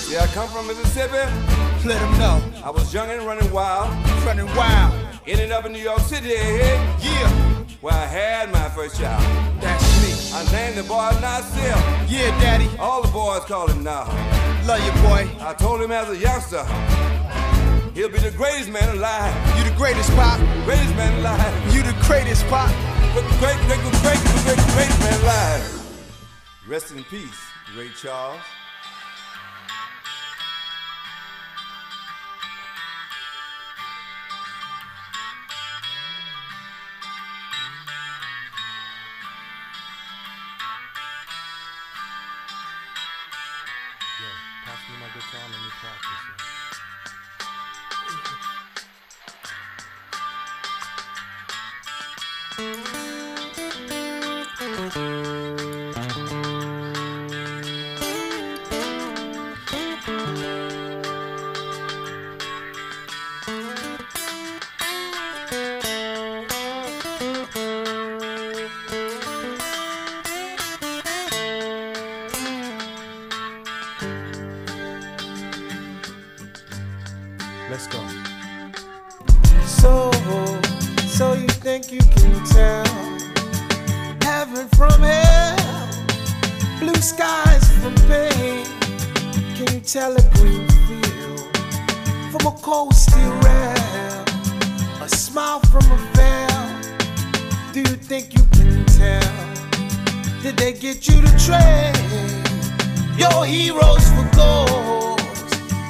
Yeah, 0.10 0.24
I 0.24 0.28
come 0.28 0.48
from 0.50 0.68
Mississippi. 0.68 1.24
let 1.86 2.00
him 2.00 2.18
know. 2.18 2.42
I 2.64 2.70
was 2.70 2.94
young 2.94 3.10
and 3.10 3.24
running 3.24 3.52
wild. 3.52 3.90
Running 4.26 4.48
wild, 4.56 4.94
Ended 5.28 5.52
up 5.52 5.66
in 5.66 5.72
New 5.74 5.80
York 5.84 6.00
City, 6.02 6.30
yeah, 6.30 7.63
where 7.84 7.94
I 7.94 8.06
had 8.06 8.50
my 8.50 8.70
first 8.70 8.98
child. 8.98 9.22
that's 9.60 9.84
me. 10.02 10.12
I 10.32 10.42
named 10.54 10.78
the 10.78 10.84
boy 10.84 11.12
Nasir. 11.20 11.76
Yeah, 12.08 12.32
daddy, 12.40 12.70
All 12.80 13.02
the 13.02 13.12
boys 13.12 13.44
call 13.44 13.68
him 13.68 13.84
now. 13.84 14.06
love 14.66 14.80
you, 14.80 14.94
boy. 15.04 15.28
I 15.44 15.54
told 15.54 15.82
him 15.82 15.92
as 15.92 16.08
a 16.08 16.16
youngster, 16.16 16.64
he'll 17.94 18.08
be 18.08 18.20
the 18.20 18.32
greatest 18.38 18.70
man 18.70 18.88
alive. 18.96 19.36
You 19.58 19.70
the 19.70 19.76
greatest, 19.76 20.10
Pop. 20.16 20.40
Greatest 20.64 20.96
man 20.96 21.20
alive. 21.20 21.76
You 21.76 21.84
the 21.84 21.96
greatest, 22.08 22.48
Pop. 22.48 22.72
Great, 23.12 23.28
great, 23.44 23.60
great, 23.68 23.82
great, 23.84 24.00
great, 24.02 24.42
great, 24.48 24.64
great 24.76 24.94
man 25.04 25.20
alive. 25.22 25.64
Rest 26.66 26.92
in 26.92 27.04
peace, 27.04 27.42
Ray 27.78 27.90
Charles. 28.02 28.40
Tell 89.86 90.16
a 90.16 90.22
green 90.36 90.66
field 90.88 91.58
from 92.32 92.48
a 92.48 92.58
cold 92.62 92.96
steel 92.96 93.34
rail, 93.42 94.24
a 95.02 95.10
smile 95.10 95.60
from 95.60 95.84
a 95.92 95.98
veil? 96.14 97.74
Do 97.74 97.80
you 97.82 97.98
think 97.98 98.34
you 98.34 98.44
can 98.54 98.86
tell? 98.86 100.42
Did 100.42 100.56
they 100.56 100.72
get 100.72 101.06
you 101.08 101.22
to 101.22 101.32
trade 101.38 101.94
your 103.18 103.46
heroes 103.46 104.08
for 104.12 104.30
gold? 104.36 105.20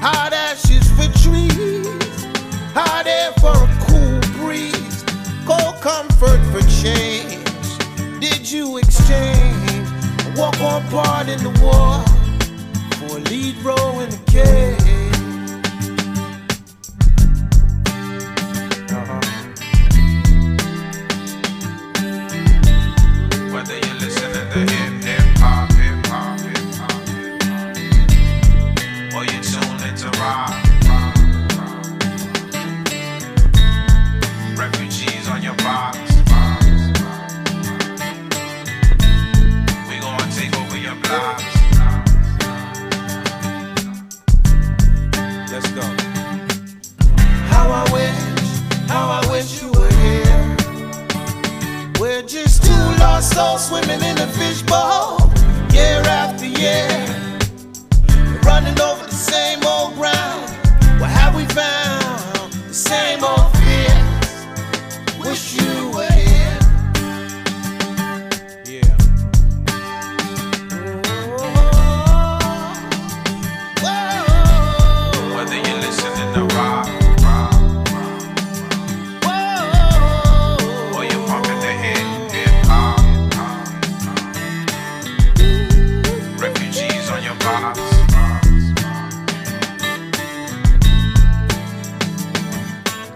Hot 0.01 0.33
ashes 0.33 0.89
for 0.97 1.07
trees, 1.21 2.25
hot 2.73 3.05
air 3.05 3.31
for 3.33 3.53
a 3.53 3.69
cool 3.85 4.19
breeze, 4.41 5.05
cold 5.45 5.79
comfort 5.81 6.41
for 6.51 6.61
change. 6.81 8.19
Did 8.19 8.49
you 8.49 8.77
exchange 8.77 9.87
walk 10.35 10.59
on 10.61 10.81
part 10.89 11.29
in 11.29 11.37
the 11.43 11.51
war 11.61 12.12
lead 13.33 13.57
role 13.63 13.99
in 13.99 14.09
the 14.11 14.17
cage? 14.31 14.82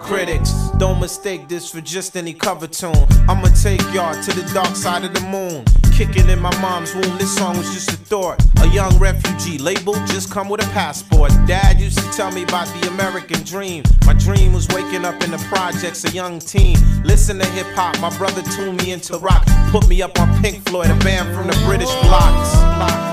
Critics, 0.07 0.53
don't 0.77 1.01
mistake 1.01 1.49
this 1.49 1.69
for 1.69 1.81
just 1.81 2.15
any 2.15 2.33
cover 2.33 2.65
tune. 2.65 2.95
I'ma 3.27 3.49
take 3.61 3.81
y'all 3.93 4.13
to 4.23 4.31
the 4.31 4.49
dark 4.53 4.73
side 4.77 5.03
of 5.03 5.13
the 5.13 5.19
moon. 5.27 5.65
Kicking 5.91 6.29
in 6.29 6.39
my 6.39 6.55
mom's 6.61 6.95
womb, 6.95 7.17
this 7.17 7.35
song 7.35 7.57
was 7.57 7.73
just 7.73 7.89
a 7.89 7.97
thought. 7.97 8.41
A 8.61 8.67
young 8.69 8.97
refugee, 8.99 9.57
label 9.57 9.95
just 10.05 10.31
come 10.31 10.47
with 10.47 10.65
a 10.65 10.69
passport. 10.69 11.31
Dad 11.45 11.81
used 11.81 11.99
to 11.99 12.09
tell 12.11 12.31
me 12.31 12.43
about 12.43 12.67
the 12.79 12.87
American 12.87 13.43
dream. 13.43 13.83
My 14.05 14.13
dream 14.13 14.53
was 14.53 14.65
waking 14.69 15.03
up 15.03 15.21
in 15.23 15.31
the 15.31 15.45
projects, 15.49 16.05
a 16.05 16.11
young 16.11 16.39
teen. 16.39 16.77
Listen 17.03 17.37
to 17.39 17.45
hip 17.47 17.67
hop, 17.75 17.99
my 17.99 18.15
brother 18.17 18.43
tuned 18.55 18.81
me 18.81 18.93
into 18.93 19.17
rock. 19.17 19.45
Put 19.71 19.89
me 19.89 20.01
up 20.01 20.17
on 20.21 20.41
Pink 20.41 20.65
Floyd, 20.69 20.89
a 20.89 20.95
band 21.03 21.35
from 21.35 21.47
the 21.47 21.65
British 21.65 21.93
blocks. 22.03 23.06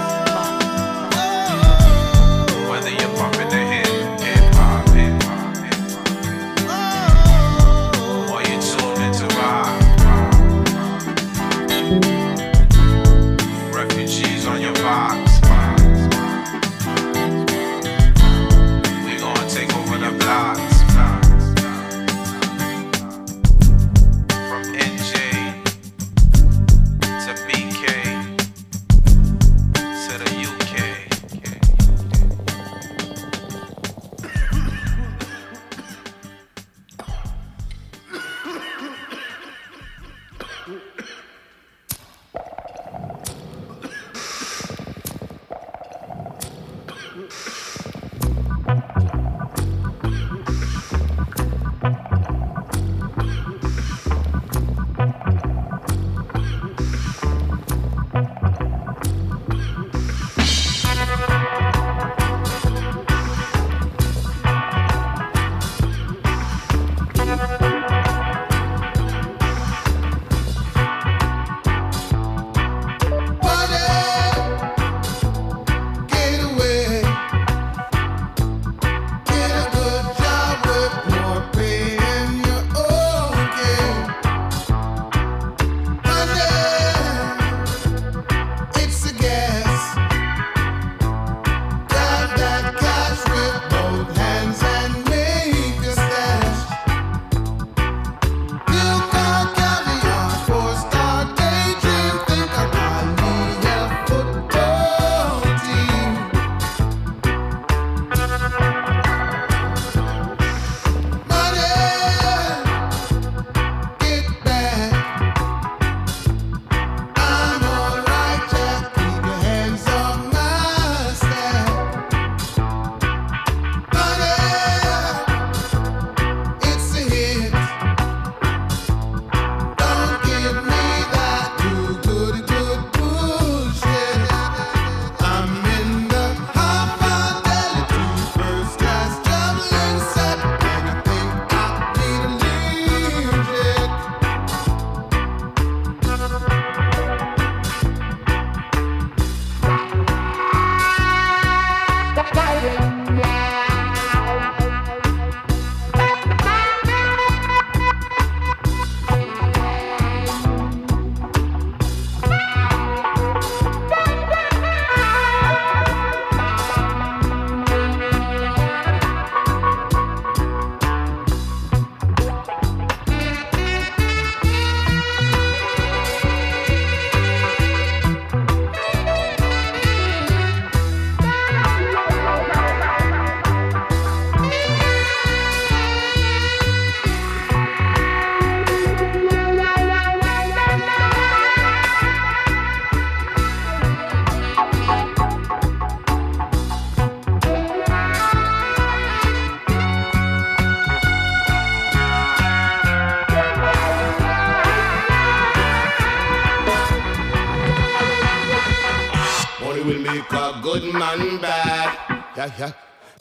Good 210.80 210.92
man 210.92 211.40
bad. 211.40 212.24
Yeah, 212.36 212.50
yeah. 212.58 212.72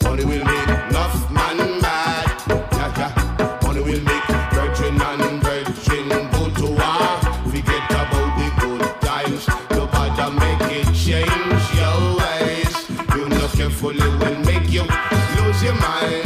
Money 0.02 0.24
will 0.24 0.44
make 0.44 0.68
enough 0.68 1.30
man 1.30 1.56
mad. 1.80 2.26
Yeah, 2.48 2.98
yeah. 2.98 3.58
Money 3.62 3.80
will 3.80 4.02
make 4.02 4.26
virgin 4.52 5.00
and 5.00 5.42
virgin 5.42 6.08
go 6.32 6.50
to 6.60 6.66
war. 6.78 7.10
Forget 7.50 7.84
about 7.90 8.30
the 8.38 8.48
good 8.60 8.82
times. 9.02 9.46
Nobody 9.70 10.22
will 10.22 10.32
make 10.32 10.62
it 10.80 10.86
change 11.04 11.64
your 11.78 11.98
ways. 12.18 12.74
You 13.14 13.28
know 13.28 13.48
carefully 13.48 14.08
will 14.18 14.38
make 14.50 14.68
you 14.70 14.82
lose 14.82 15.62
your 15.62 15.74
mind. 15.74 16.23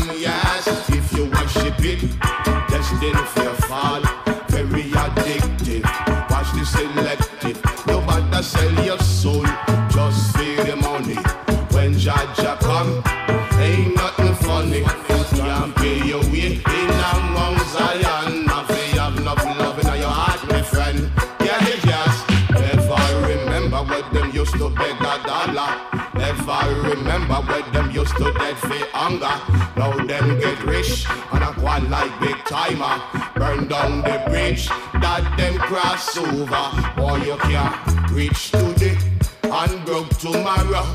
Used 28.09 28.17
to 28.17 28.33
dead 28.39 28.57
for 28.57 28.87
hunger. 28.93 29.37
Now 29.77 29.93
them 30.07 30.39
get 30.39 30.63
rich 30.65 31.07
and 31.33 31.45
a 31.45 31.53
quite 31.53 31.83
like 31.89 32.21
big 32.21 32.37
timer. 32.45 33.03
Burn 33.35 33.69
down 33.69 34.03
the 34.03 34.23
bridge 34.29 34.69
that 34.69 35.25
them 35.37 35.59
cross 35.59 36.17
over. 36.17 36.67
Boy, 36.97 37.17
you 37.25 37.37
can't 37.39 38.11
reach 38.11 38.51
today 38.51 38.97
and 39.45 39.85
broke 39.85 40.09
tomorrow. 40.19 40.87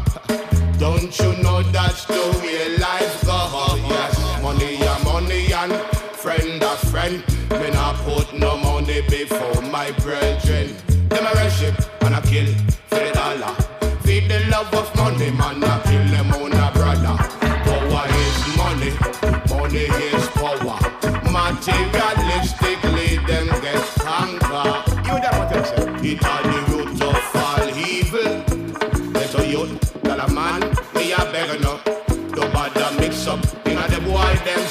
Don't 0.80 1.18
you 1.20 1.44
know 1.44 1.62
that's 1.72 2.06
the 2.06 2.24
way 2.42 2.78
life 2.78 3.26
go? 3.26 3.76
Yes, 3.90 4.42
money 4.42 4.76
a 4.82 5.04
money 5.04 5.54
and 5.54 5.74
friend 6.16 6.62
a 6.64 6.76
friend. 6.88 7.24
Me 7.52 7.70
not 7.72 7.96
put 8.06 8.34
no 8.34 8.58
money 8.58 9.02
before 9.10 9.62
my 9.62 9.92
brethren. 10.04 10.76
Them 11.10 11.26
a 11.26 11.34
worship 11.36 11.76
and 12.02 12.16
a 12.16 12.22
kill 12.22 12.54
for 12.88 13.00
the 13.00 13.12
dollar. 13.14 13.56
Feed 14.04 14.30
the 14.30 14.40
love 14.50 14.74
of 14.74 14.94
money, 14.96 15.32
man, 15.32 15.64
Materialistically, 21.64 23.26
them 23.26 23.48
get 23.62 23.82
conquer. 24.04 24.84
You 25.08 25.16
know 25.22 25.32
what 25.40 25.56
I'm? 25.56 26.04
It 26.04 26.20
evil. 27.78 28.44
A 29.16 30.28
a 31.14 31.26
a 31.56 31.60
no. 31.60 31.80
Mix 33.00 33.28
up, 33.28 33.40
in 33.66 33.78
a 33.78 33.88
the 33.88 34.02
boy 34.02 34.36
them. 34.44 34.64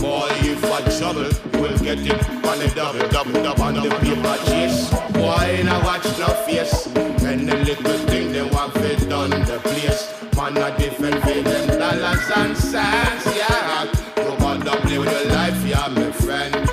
Boy, 0.00 0.28
if 0.46 0.64
I 0.64 0.80
trouble, 0.96 1.28
we'll 1.60 1.76
get 1.78 1.98
it 1.98 2.28
on 2.46 2.58
the 2.60 2.72
double, 2.74 3.08
double, 3.08 3.32
double, 3.42 3.62
on 3.64 3.74
the 3.74 3.90
paper 4.00 4.36
chase. 4.46 4.90
Boy, 5.12 5.58
watch 5.82 6.04
no 6.18 6.28
face. 6.46 6.86
And 7.24 7.48
the 7.48 7.56
little 7.56 7.98
thing 8.06 8.30
they 8.32 8.42
want 8.42 8.74
the 9.44 9.58
place. 9.58 10.14
Man, 10.36 10.56
a 10.56 10.76
different 10.78 11.22
them 11.24 11.78
dollars 11.78 12.30
and 12.36 12.56
cents, 12.56 13.26
yeah, 15.80 15.88
my 15.88 16.12
friend. 16.12 16.69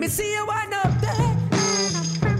Me 0.00 0.08
see 0.08 0.32
you 0.32 0.46
one 0.46 0.72
up 0.72 1.00
there. 1.02 1.36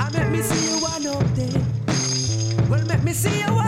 I 0.01 0.09
make 0.15 0.31
me 0.31 0.41
see 0.41 0.71
you 0.71 0.81
one 0.81 1.07
up 1.07 1.23
there. 1.35 2.71
Well, 2.71 2.87
make 2.87 3.03
me 3.03 3.13
see 3.13 3.41
you 3.41 3.60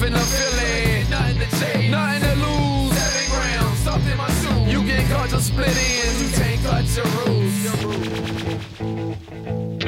Nothing 0.00 1.38
to 1.38 1.46
chase. 1.56 1.88
Nothing 1.88 2.22
to 2.22 2.34
lose. 2.34 2.92
Seven 2.98 3.30
grams, 3.30 3.78
stuffed 3.78 4.08
in 4.10 4.16
my 4.16 4.28
shoes. 4.28 4.72
You 4.72 4.82
get 4.84 5.08
caught, 5.08 5.28
just 5.30 5.46
split 5.48 5.68
ends. 5.68 6.20
You 6.20 6.28
can't 6.36 6.60
cut 6.64 6.84
your. 6.96 7.06
Your 7.62 7.76
roots. 8.82 9.83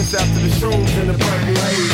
dance 0.00 0.14
after 0.14 0.40
the 0.40 0.48
shrooms 0.48 1.00
and 1.00 1.10
the 1.10 1.12
purple 1.12 1.54
haze. 1.62 1.92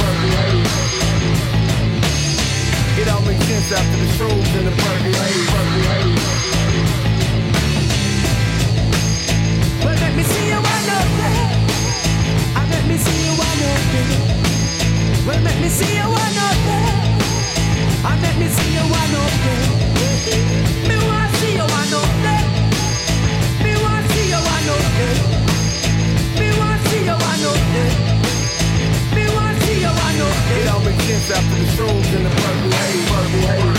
It 3.01 3.09
all 3.09 3.23
makes 3.23 3.45
sense 3.45 3.73
after 3.73 3.97
the 3.97 4.07
shrooms 4.17 4.59
and 4.59 4.67
the 4.69 4.75
purple 4.83 5.13
haze. 5.23 5.51
Let 9.85 10.15
me 10.15 10.23
see 10.23 10.47
you 10.49 10.61
wide 10.67 10.91
open. 10.99 11.35
I 12.55 12.63
let 12.71 12.85
me 12.87 12.97
see 12.97 13.19
you 13.27 13.33
wide 13.41 13.63
open. 13.75 14.09
Well, 15.27 15.43
let 15.43 15.59
me 15.61 15.69
see 15.69 15.97
you 15.97 16.09
wide 16.09 16.39
open. 16.49 16.85
I 18.05 18.19
let 18.23 18.37
me 18.39 18.47
see 18.49 18.73
you 18.73 18.85
wide 18.93 19.15
open. 19.25 19.96
after 31.31 31.57
the 31.57 31.65
shrooms 31.73 32.15
in 32.15 32.23
the 32.23 32.31
purple 32.31 32.71
haze. 32.71 33.11
Purple 33.11 33.49
haze. 33.49 33.76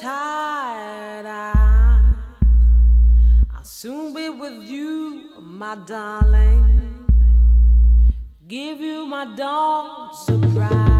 tired 0.00 1.26
I, 1.26 2.00
I'll 3.54 3.64
soon 3.64 4.12
be 4.12 4.28
with 4.28 4.62
you, 4.62 5.30
my 5.40 5.76
darling. 5.86 7.06
Give 8.46 8.80
you 8.80 9.06
my 9.06 9.34
dawn 9.36 10.14
surprise. 10.14 10.95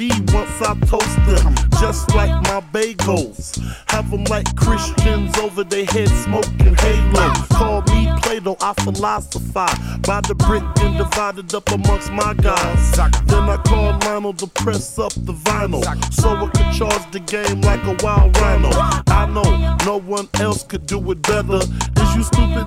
IV 0.00 0.32
once 0.32 0.62
I 0.62 0.74
toast 0.86 1.16
them. 1.26 1.54
Just 1.80 2.14
like 2.14 2.30
my 2.44 2.60
bagels, 2.72 3.58
have 3.88 4.10
them 4.10 4.24
like 4.24 4.54
Christians 4.56 5.36
over 5.38 5.64
their 5.64 5.84
head 5.86 6.08
smoking 6.08 6.74
halo. 6.76 7.32
Call 7.50 7.82
me 7.82 8.10
Plato, 8.22 8.56
I 8.60 8.74
philosophize 8.74 9.98
by 9.98 10.20
the 10.22 10.34
brick 10.34 10.62
and 10.80 10.98
divided 10.98 11.52
up 11.54 11.70
amongst 11.70 12.12
my 12.12 12.34
guys. 12.34 12.92
Then 13.26 13.48
I 13.48 13.56
call 13.66 13.98
Lionel 13.98 14.34
to 14.34 14.46
press 14.46 14.98
up 14.98 15.12
the 15.14 15.32
vinyl, 15.32 15.82
so 16.12 16.30
I 16.30 16.48
can 16.50 16.72
charge 16.72 17.10
the 17.10 17.20
game 17.20 17.60
like 17.62 17.82
a 17.84 17.96
wild 18.04 18.36
rhino. 18.38 18.70
I 19.08 19.26
know 19.26 19.76
no 19.84 19.98
one 19.98 20.28
else 20.34 20.62
could 20.62 20.86
do 20.86 21.10
it 21.10 21.22
better. 21.22 21.56
Is 21.56 22.16
you 22.16 22.22
stupid? 22.22 22.66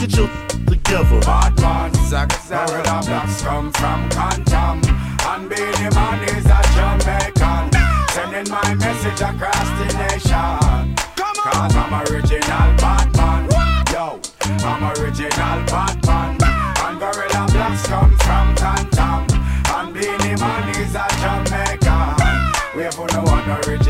Get 0.00 0.16
your 0.16 0.28
together. 0.64 1.20
Bad 1.20 1.60
man, 1.60 1.94
Zaga 2.08 2.34
Zaga 2.48 2.82
the 2.82 3.06
blacks 3.06 3.42
come 3.42 3.70
from 3.72 4.08
Cantam 4.08 4.80
And 5.28 5.46
Beenie 5.50 5.94
Man 5.94 6.24
is 6.24 6.46
a 6.46 6.60
Jamaican. 6.72 7.68
Sending 8.08 8.50
my 8.50 8.74
message 8.76 9.20
across 9.20 9.68
the 9.76 9.92
nation. 10.00 10.96
Cause 11.16 11.76
I'm 11.76 11.92
original 12.08 12.70
Batman 12.80 13.50
Yo, 13.92 14.20
I'm 14.64 14.84
original 14.96 15.60
Batman 15.68 16.38
And 16.80 16.98
Gorilla 16.98 17.46
Blacks 17.52 17.86
come 17.86 18.16
from 18.20 18.54
Cantam 18.56 19.28
And 19.76 19.92
Beenie 19.92 20.40
Man 20.40 20.68
is 20.80 20.94
a 20.94 21.06
Jamaican. 21.20 22.40
We 22.74 22.90
for 22.90 23.06
no 23.12 23.22
one 23.24 23.50
original. 23.50 23.70
Batman 23.70 23.80
I 23.80 23.84
like 23.84 23.89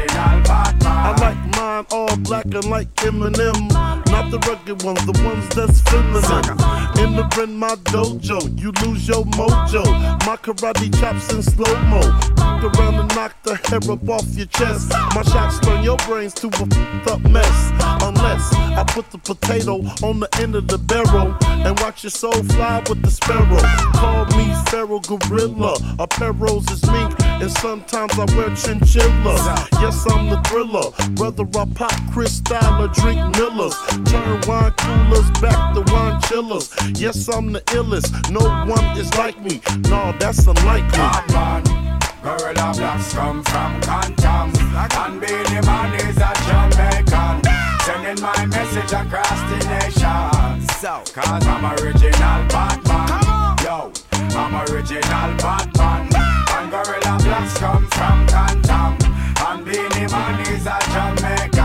all 1.91 2.17
black 2.19 2.47
and 2.47 2.65
like 2.67 2.93
Eminem. 2.97 3.71
Not 4.11 4.31
the 4.31 4.39
rugged 4.49 4.83
ones, 4.83 5.05
the 5.07 5.23
ones 5.25 5.49
that's 5.55 5.81
feminine. 5.83 6.61
Entering 6.99 7.57
my 7.57 7.75
dojo, 7.93 8.41
you 8.61 8.73
lose 8.85 9.07
your 9.09 9.25
mojo. 9.25 9.85
My 10.27 10.37
karate 10.37 10.91
chops 11.01 11.33
in 11.33 11.43
slow 11.43 11.75
mo. 11.85 12.01
Fuck 12.37 12.79
around 12.79 12.95
and 12.97 13.15
knock 13.15 13.35
the 13.43 13.55
hair 13.57 13.81
up 13.91 14.09
off 14.09 14.27
your 14.37 14.47
chest. 14.47 14.91
My 15.15 15.23
shots 15.23 15.61
turn 15.61 15.83
your 15.83 15.97
brains 16.09 16.35
to 16.35 16.49
a 16.49 16.51
fucked 16.51 17.07
up 17.09 17.21
mess. 17.31 17.73
Unless 18.03 18.53
I 18.55 18.85
put 18.89 19.11
the 19.11 19.19
potato 19.19 19.81
on 20.07 20.21
the 20.21 20.29
end 20.41 20.55
of 20.55 20.69
the 20.69 20.79
barrel 20.79 21.37
and 21.43 21.79
watch 21.81 22.05
your 22.05 22.11
soul 22.11 22.33
fly 22.33 22.83
with 22.89 23.03
the 23.03 23.11
sparrow. 23.11 23.61
Call 23.95 24.27
me 24.37 24.53
Pharaoh 24.71 25.01
Gorilla. 25.01 25.75
Apparels 25.99 26.71
is 26.71 26.85
mink, 26.91 27.15
and 27.21 27.51
sometimes 27.51 28.13
I 28.19 28.25
wear 28.37 28.51
chinchillas. 28.51 29.47
Yes, 29.81 30.07
I'm 30.11 30.29
the 30.29 30.41
thriller. 30.49 30.91
Whether 31.17 31.47
I 31.59 31.65
pop 31.75 31.93
Cristal 32.13 32.83
or 32.83 32.89
drink 32.89 33.19
Millers, 33.37 33.77
turn 34.05 34.41
wine 34.47 34.73
coolers 34.79 35.31
back 35.41 35.75
to 35.75 35.83
wine 35.93 36.21
chillers. 36.23 36.75
Yes, 37.01 37.29
I'm 37.29 37.53
the 37.53 37.61
illest. 37.73 38.31
No 38.31 38.41
one 38.71 38.97
is 38.97 39.13
like 39.15 39.41
me. 39.41 39.61
No, 39.89 40.13
that's 40.19 40.47
unlikely. 40.47 42.01
Gorilla 42.23 42.73
Blacks 42.77 43.15
come 43.15 43.43
from 43.45 43.81
Cantam 43.81 44.53
And 44.77 45.21
Beenie 45.21 45.67
Man 45.67 45.95
is 46.07 46.19
a 46.19 46.33
Jamaican. 46.47 47.43
Sending 47.85 48.21
my 48.23 48.47
message 48.47 48.93
across 48.93 49.41
the 49.51 49.59
nation. 49.69 50.67
Cause 51.15 51.47
I'm 51.47 51.65
original 51.81 52.47
Batman. 52.49 53.57
Yo, 53.65 53.93
I'm 54.13 54.55
original 54.71 55.37
Batman. 55.39 56.11
And 56.15 56.71
Gorilla 56.71 57.19
Blacks 57.23 57.57
come 57.59 57.87
from 57.89 58.27
Cantam 58.27 59.03
And 59.47 59.65
Beenie 59.65 60.11
Man 60.13 60.41
is 60.53 60.67
a 60.67 60.79
Jamaican 60.93 61.60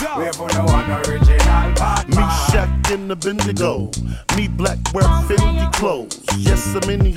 We 0.00 0.32
for 0.32 0.48
no 0.54 0.64
one 0.64 0.90
original 0.90 1.36
Batman 1.76 2.08
Me 2.08 2.22
Shaq 2.48 2.90
in 2.90 3.08
the 3.08 3.16
Bendigo. 3.16 3.90
Me 4.34 4.48
black 4.48 4.78
wear 4.94 5.04
Fendi 5.28 5.70
clothes. 5.74 6.24
Yes, 6.38 6.74
I'm 6.74 6.88
in 6.88 7.00
the. 7.00 7.10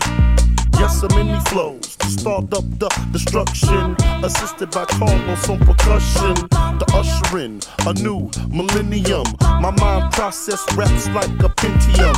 Yes, 0.78 1.02
I'm 1.02 1.18
in 1.18 1.30
the 1.32 1.40
flows. 1.50 1.96
To 1.96 2.08
start 2.08 2.54
up 2.54 2.66
the 2.80 2.90
destruction. 3.14 3.96
Assisted 4.22 4.72
by 4.72 4.84
Carlos 4.86 5.50
on 5.50 5.60
percussion. 5.60 6.34
The 6.78 6.86
ushering 6.94 7.62
a 7.88 7.94
new 7.94 8.30
millennium. 8.50 9.28
My 9.40 9.72
mind 9.72 10.12
process 10.12 10.62
raps 10.76 11.08
like 11.10 11.32
a 11.40 11.50
Pentium. 11.56 12.18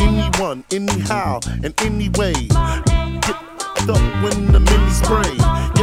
Anyone, 0.00 0.62
anyhow, 0.70 1.40
and 1.64 1.74
anyway. 1.82 2.34
Get 2.34 3.36
up 3.90 4.22
when 4.22 4.52
the 4.52 4.60
mini 4.60 4.90
spray. 4.90 5.73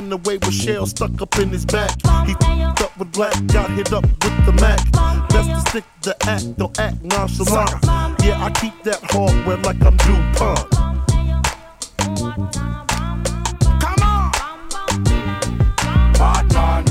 Yes, 0.00 0.06
he 0.06 0.14
went 0.14 0.26
away 0.26 0.38
with 0.38 0.54
shell 0.54 0.86
stuck 0.86 1.20
up 1.20 1.38
in 1.38 1.50
his 1.50 1.66
back. 1.66 1.90
He 2.26 2.32
f***ed 2.32 2.82
up 2.82 2.96
with 2.98 3.12
black, 3.12 3.34
got 3.48 3.70
hit 3.70 3.92
up 3.92 4.04
with 4.04 4.46
the 4.46 4.52
Mac. 4.52 4.80
Best 5.28 5.50
to 5.50 5.60
stick 5.70 5.84
the 6.02 6.16
act, 6.26 6.56
don't 6.56 6.78
act 6.78 7.02
nonchalant. 7.02 7.84
Yeah, 8.24 8.42
I 8.44 8.50
keep 8.60 8.82
that 8.84 9.00
hardware 9.10 9.58
like 9.58 9.82
I'm 9.84 9.96
DuPont. 9.98 10.70
Come 13.80 14.02
on, 14.02 14.32
Batman. 16.14 16.84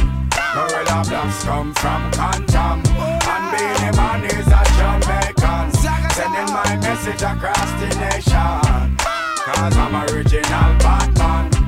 Gorilla 0.53 1.03
Blacks 1.07 1.43
come 1.43 1.73
from 1.75 2.11
Cantam. 2.11 2.85
And 3.25 3.45
Beenie 3.51 3.91
Man 3.97 4.23
is 4.25 4.47
a 4.47 4.63
Jamaican. 4.77 5.71
Sending 6.13 6.53
my 6.53 6.77
message 6.77 7.21
across 7.23 7.71
the 7.79 7.87
nation. 7.99 8.97
Cause 8.97 9.77
I'm 9.77 9.95
original 10.13 10.77
Batman. 10.79 11.58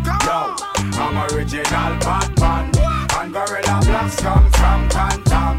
I'm 1.02 1.18
original 1.34 1.98
Batman. 1.98 2.72
And 3.18 3.34
Gorilla 3.34 3.82
Blacks 3.84 4.16
come 4.22 4.50
from 4.52 4.88
Cantam. 4.88 5.58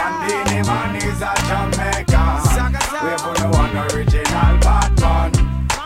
And 0.00 0.16
Beenie 0.22 0.62
Man 0.62 0.94
is 0.96 1.20
a 1.20 1.34
Jamaican. 1.50 2.38
We 3.02 3.12
for 3.18 3.34
the 3.34 3.48
one 3.50 3.76
original 3.90 4.54
Batman. 4.62 5.32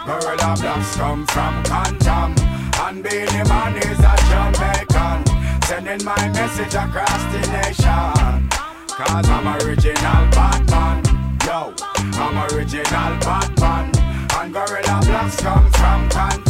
Gorilla 0.04 0.54
Blacks 0.60 0.94
come 0.96 1.26
from 1.26 1.64
Cantam. 1.64 2.36
And 2.84 3.02
Beenie 3.02 3.48
Man 3.48 3.76
is 3.78 3.98
a 3.98 4.14
Jamaican. 4.28 5.24
Sending 5.64 6.04
my 6.04 6.28
message 6.28 6.74
across 6.74 7.22
the 7.32 7.40
nation. 7.64 8.48
Cause 8.88 9.28
I'm 9.30 9.48
original 9.62 10.24
Batman. 10.36 11.02
Yo, 11.46 11.72
I'm 11.96 12.52
original 12.52 13.14
Batman. 13.24 13.90
And 14.38 14.52
Gorilla 14.52 15.00
Blacks 15.02 15.36
come 15.40 15.70
from 15.72 16.08
Cantam. 16.10 16.47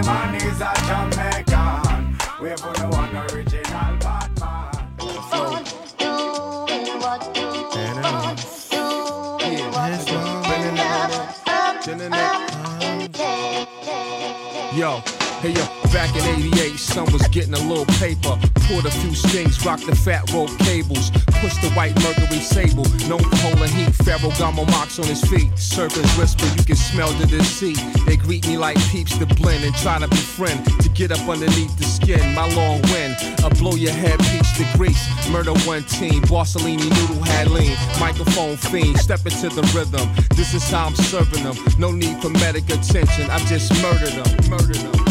And 0.00 0.06
Beenie 0.06 0.32
Man. 0.32 0.50
Is 0.50 0.60
a 0.60 0.72
Jamaican. 0.86 2.16
We 2.40 2.48
for 2.56 2.72
the 2.72 2.88
one 2.88 3.16
original 3.16 3.96
Batman. 3.98 4.70
Yo, 14.72 15.02
hey 15.40 15.52
yo, 15.52 15.79
back 15.92 16.14
in 16.14 16.22
88, 16.22 16.78
son 16.78 17.12
was 17.12 17.26
getting 17.28 17.54
a 17.54 17.62
little 17.68 17.86
paper. 17.98 18.38
Poured 18.66 18.86
a 18.86 18.90
few 18.90 19.14
strings, 19.14 19.64
rocked 19.64 19.86
the 19.86 19.94
fat 19.94 20.30
rope 20.32 20.50
cables. 20.60 21.10
Pushed 21.40 21.62
the 21.62 21.70
white 21.74 21.94
Mercury 22.02 22.40
Sable, 22.40 22.84
known 23.08 23.22
for 23.40 23.66
heat. 23.66 23.94
Pharaoh 24.04 24.30
Gamo 24.38 24.66
mocks 24.70 24.98
on 24.98 25.06
his 25.06 25.22
feet. 25.24 25.50
Serpents 25.58 26.16
whisper, 26.18 26.46
you 26.56 26.64
can 26.64 26.76
smell 26.76 27.10
the 27.14 27.26
deceit. 27.26 27.78
They 28.06 28.16
greet 28.16 28.46
me 28.46 28.56
like 28.56 28.78
peeps 28.90 29.16
to 29.18 29.26
blend 29.26 29.64
and 29.64 29.74
try 29.76 29.98
to 29.98 30.08
befriend. 30.08 30.64
To 30.82 30.88
get 30.90 31.12
up 31.12 31.28
underneath 31.28 31.76
the 31.76 31.84
skin, 31.84 32.34
my 32.34 32.46
long 32.54 32.82
wind. 32.92 33.16
I 33.44 33.48
blow 33.58 33.74
your 33.74 33.92
head, 33.92 34.18
peach 34.30 34.50
to 34.58 34.66
grease. 34.76 35.02
Murder 35.30 35.54
one 35.66 35.84
team, 35.84 36.22
Borsellini 36.22 36.88
noodle 36.88 37.24
had 37.24 37.50
lean. 37.50 37.76
Microphone 37.98 38.56
fiend, 38.56 38.98
step 38.98 39.20
into 39.24 39.48
the 39.48 39.62
rhythm. 39.74 40.08
This 40.36 40.54
is 40.54 40.68
how 40.70 40.86
I'm 40.86 40.94
serving 40.94 41.44
them. 41.44 41.56
No 41.78 41.90
need 41.90 42.20
for 42.22 42.30
medic 42.30 42.68
attention, 42.70 43.30
I 43.30 43.38
just 43.46 43.70
murdered 43.82 44.12
them. 44.12 44.50
Murdered 44.50 44.76
them. 44.76 45.09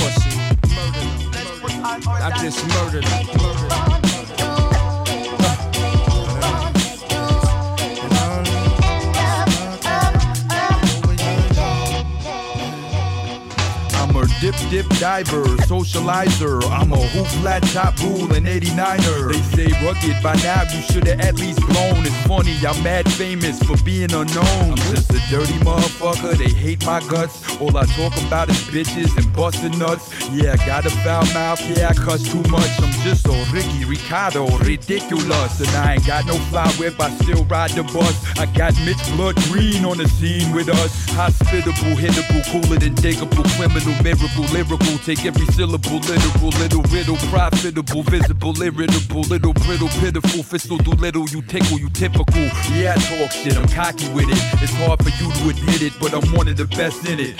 I 2.07 2.31
just 2.41 2.65
murdered 2.67 3.98
dip, 14.39 14.55
dip, 14.69 14.87
diver, 14.99 15.43
socializer. 15.67 16.63
I'm 16.71 16.93
a 16.93 16.97
hoop 16.97 17.27
flat 17.41 17.63
top 17.73 17.99
rule 18.01 18.31
and 18.33 18.45
89er. 18.45 19.33
They 19.33 19.41
say 19.55 19.85
rugged, 19.85 20.21
by 20.23 20.35
now 20.37 20.63
you 20.63 20.81
should've 20.81 21.19
at 21.19 21.35
least 21.39 21.59
blown. 21.67 22.05
It's 22.05 22.27
funny, 22.27 22.55
I'm 22.65 22.81
mad 22.83 23.11
famous 23.13 23.61
for 23.63 23.75
being 23.83 24.13
unknown. 24.13 24.71
I'm 24.71 24.83
just 24.93 25.11
a 25.11 25.19
dirty 25.29 25.57
motherfucker, 25.59 26.37
they 26.37 26.49
hate 26.49 26.85
my 26.85 26.99
guts. 27.07 27.59
All 27.59 27.75
I 27.75 27.85
talk 27.85 28.15
about 28.27 28.49
is 28.49 28.61
bitches 28.71 29.15
and 29.17 29.35
busting 29.35 29.77
nuts. 29.77 30.07
Yeah, 30.29 30.53
I 30.53 30.65
got 30.65 30.85
a 30.85 30.89
foul 30.89 31.25
mouth, 31.33 31.61
yeah, 31.69 31.89
I 31.89 31.93
cuss 31.93 32.23
too 32.23 32.43
much. 32.49 32.71
I'm 32.79 32.91
just 33.03 33.23
so 33.25 33.33
Ricky 33.51 33.85
Ricardo, 33.85 34.47
ridiculous. 34.59 35.59
And 35.59 35.69
I 35.69 35.95
ain't 35.95 36.07
got 36.07 36.25
no 36.25 36.35
fly 36.49 36.69
whip, 36.79 36.99
I 36.99 37.09
still 37.21 37.43
ride 37.45 37.71
the 37.71 37.83
bus. 37.83 38.15
I 38.37 38.45
got 38.45 38.73
Mitch 38.85 39.03
Blood 39.15 39.35
Green 39.51 39.85
on 39.85 39.97
the 39.97 40.07
scene 40.07 40.53
with 40.53 40.69
us. 40.69 41.09
Hospitable, 41.11 41.95
hittable, 41.97 42.43
cooler 42.51 42.79
than 42.79 42.95
digable, 42.95 43.43
criminal, 43.57 43.95
miracle, 44.03 44.28
lyrical. 44.37 44.97
Take 45.05 45.25
every 45.25 45.45
syllable, 45.47 45.99
literal, 45.99 46.49
little 46.59 46.81
riddle, 46.83 47.17
profitable, 47.29 48.03
visible, 48.03 48.61
irritable, 48.61 49.21
little 49.21 49.53
brittle, 49.53 49.89
pitiful, 49.99 50.43
fistal, 50.43 50.77
do 50.77 50.91
little, 50.91 51.27
you 51.29 51.41
tickle, 51.41 51.79
you 51.79 51.89
typical. 51.89 52.41
Yeah, 52.73 52.95
I 52.95 52.99
talk 52.99 53.31
shit, 53.31 53.57
I'm 53.57 53.67
cocky 53.67 54.09
with 54.13 54.29
it. 54.29 54.61
It's 54.61 54.73
hard 54.73 55.03
for 55.03 55.09
you 55.09 55.31
to 55.31 55.49
admit 55.49 55.81
it, 55.81 55.93
but 55.99 56.13
I'm 56.13 56.31
one 56.33 56.47
of 56.47 56.57
the 56.57 56.65
best 56.65 57.07
in 57.07 57.19
it. 57.19 57.39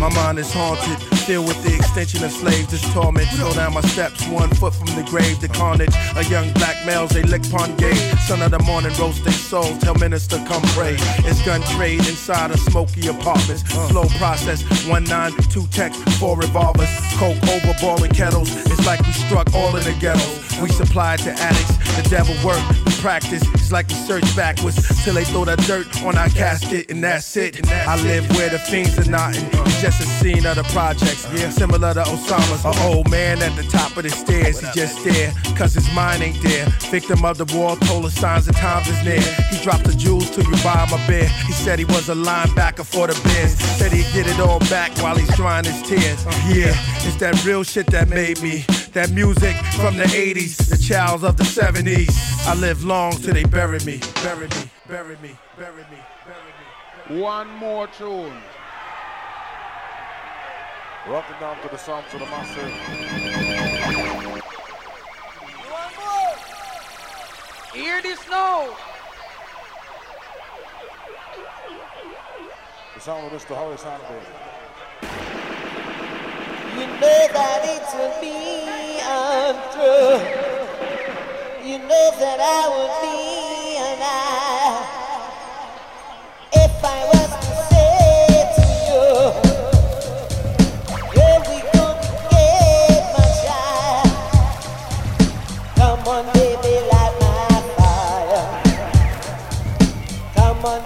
My 0.00 0.10
mind 0.10 0.38
is 0.38 0.52
haunted, 0.52 1.13
filled 1.26 1.48
with 1.48 1.62
the 1.64 1.74
extension 1.74 2.22
of 2.22 2.30
slaves. 2.30 2.68
This 2.68 2.84
torment. 2.92 3.26
Slow 3.28 3.52
down 3.54 3.74
my 3.74 3.80
steps, 3.80 4.26
one 4.28 4.50
foot 4.50 4.74
from 4.74 4.88
the 4.94 5.02
grave. 5.08 5.40
The 5.40 5.48
carnage, 5.48 5.94
a 6.16 6.24
young 6.24 6.52
black 6.54 6.84
males, 6.86 7.10
they 7.10 7.22
lick 7.22 7.42
pon 7.50 7.74
gay. 7.76 7.94
Son 8.28 8.42
of 8.42 8.50
the 8.50 8.58
morning, 8.60 8.92
roast 8.98 9.24
their 9.24 9.32
souls. 9.32 9.78
Tell 9.78 9.94
minister, 9.94 10.36
come 10.46 10.62
pray. 10.76 10.96
It's 11.24 11.44
gun 11.44 11.62
trade 11.76 12.00
inside 12.00 12.50
of 12.50 12.60
smoky 12.60 13.08
apartments. 13.08 13.62
Slow 13.88 14.04
process, 14.20 14.62
one 14.86 15.04
nine, 15.04 15.32
two 15.50 15.66
tech, 15.68 15.92
four 16.20 16.36
revolvers. 16.36 16.90
Coke 17.16 17.42
over 17.48 17.74
boiling 17.80 18.12
kettles. 18.12 18.50
It's 18.66 18.86
like 18.86 19.00
we 19.00 19.12
struck 19.12 19.52
all 19.54 19.76
in 19.76 19.84
the 19.84 19.96
ghettos. 20.00 20.60
We 20.60 20.68
supplied 20.68 21.20
to 21.20 21.32
addicts. 21.32 21.83
The 21.96 22.08
devil 22.10 22.34
work, 22.44 22.60
we 22.84 22.92
practice. 23.00 23.42
It's 23.54 23.70
like 23.70 23.88
we 23.88 23.94
search 23.94 24.24
backwards 24.36 24.76
till 25.04 25.14
they 25.14 25.24
throw 25.24 25.44
that 25.44 25.58
dirt 25.60 26.02
on 26.02 26.18
our 26.18 26.28
casket, 26.28 26.90
and 26.90 27.02
that's 27.02 27.36
it. 27.36 27.70
I 27.70 28.00
live 28.02 28.28
where 28.36 28.50
the 28.50 28.58
fiends 28.58 28.98
are 28.98 29.10
knotting. 29.10 29.46
It's 29.66 29.80
just 29.80 30.00
a 30.00 30.04
scene 30.04 30.44
of 30.44 30.56
the 30.56 30.64
projects. 30.64 31.26
Yeah, 31.34 31.50
similar 31.50 31.94
to 31.94 32.02
Osama's. 32.02 32.64
An 32.64 32.74
old 32.92 33.10
man 33.10 33.42
at 33.42 33.54
the 33.56 33.62
top 33.64 33.96
of 33.96 34.02
the 34.02 34.10
stairs. 34.10 34.60
He 34.60 34.66
just 34.74 35.04
there, 35.04 35.32
cause 35.56 35.74
his 35.74 35.90
mind 35.94 36.22
ain't 36.22 36.42
there. 36.42 36.66
Victim 36.90 37.24
of 37.24 37.38
the 37.38 37.46
war, 37.56 37.76
told 37.76 38.04
us 38.06 38.14
signs 38.14 38.48
of 38.48 38.56
times 38.56 38.88
is 38.88 39.02
near. 39.04 39.20
He 39.50 39.62
dropped 39.62 39.84
the 39.84 39.94
jewels 39.94 40.30
till 40.30 40.44
you 40.44 40.56
buy 40.62 40.86
a 40.90 41.08
beer. 41.08 41.28
He 41.46 41.52
said 41.52 41.78
he 41.78 41.84
was 41.84 42.08
a 42.08 42.14
linebacker 42.14 42.84
for 42.84 43.06
the 43.06 43.20
Bears. 43.24 43.52
Said 43.78 43.92
he'd 43.92 44.10
get 44.12 44.26
it 44.26 44.40
all 44.40 44.58
back 44.70 44.90
while 44.98 45.16
he's 45.16 45.34
drying 45.36 45.64
his 45.64 45.80
tears. 45.82 46.24
Yeah, 46.48 46.74
it's 47.06 47.16
that 47.16 47.44
real 47.44 47.62
shit 47.62 47.86
that 47.88 48.08
made 48.08 48.42
me. 48.42 48.64
That 48.94 49.10
music 49.10 49.56
from 49.74 49.96
the 49.96 50.04
80s, 50.04 50.70
the 50.70 50.78
childs 50.78 51.24
of 51.24 51.36
the 51.36 51.42
70s. 51.42 52.46
I 52.46 52.54
live 52.54 52.84
long 52.84 53.10
till 53.10 53.34
they 53.34 53.42
bury 53.42 53.80
me, 53.80 54.00
bury 54.22 54.46
me, 54.46 54.70
bury 54.86 55.16
me, 55.16 55.36
bury 55.58 55.84
me, 55.90 55.98
bury 56.24 57.16
me. 57.16 57.20
One 57.20 57.48
more 57.56 57.88
tune. 57.88 58.32
Rocking 61.08 61.40
down 61.40 61.60
to 61.62 61.68
the 61.70 61.76
sounds 61.76 62.14
of 62.14 62.20
the 62.20 62.26
massive. 62.26 62.72
Hear 67.74 68.00
this 68.00 68.20
now. 68.30 68.76
The 72.94 73.00
sound 73.00 73.26
of 73.26 73.32
Mr. 73.42 73.56
Horizontal. 73.56 74.20
You 76.78 76.86
know 76.86 77.28
that 77.32 77.62
it 77.64 77.82
would 77.98 78.20
be 78.20 78.73
untrue. 79.00 80.18
You 81.64 81.78
know 81.78 82.10
that 82.20 82.40
I 82.40 82.68
would 82.74 82.94
be 83.02 83.78
a 83.78 83.90
lie 84.02 84.82
if 86.52 86.84
I 86.84 87.04
was 87.12 87.30
to 87.44 87.52
say 87.70 88.28
to 88.56 88.64
you, 88.86 89.04
girl, 91.14 91.38
we 91.48 91.58
couldn't 91.72 92.02
get 92.30 93.02
much 93.16 93.40
higher. 93.48 94.10
Come 95.76 96.06
on, 96.08 96.24
baby, 96.34 96.74
light 96.92 97.14
my 97.20 97.60
fire. 97.76 98.46
Come 100.34 100.64
on, 100.66 100.80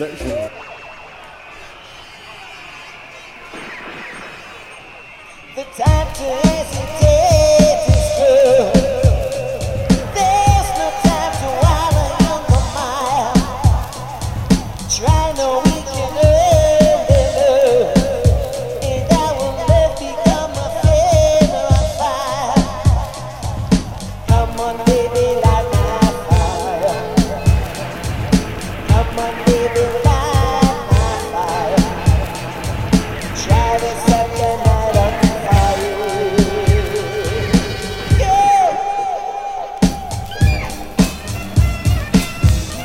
Version. 0.00 0.28
The 5.54 5.64
time 5.76 6.06
to 6.14 6.24
hesitate 6.48 7.84
is 7.86 8.72
through. 8.72 8.79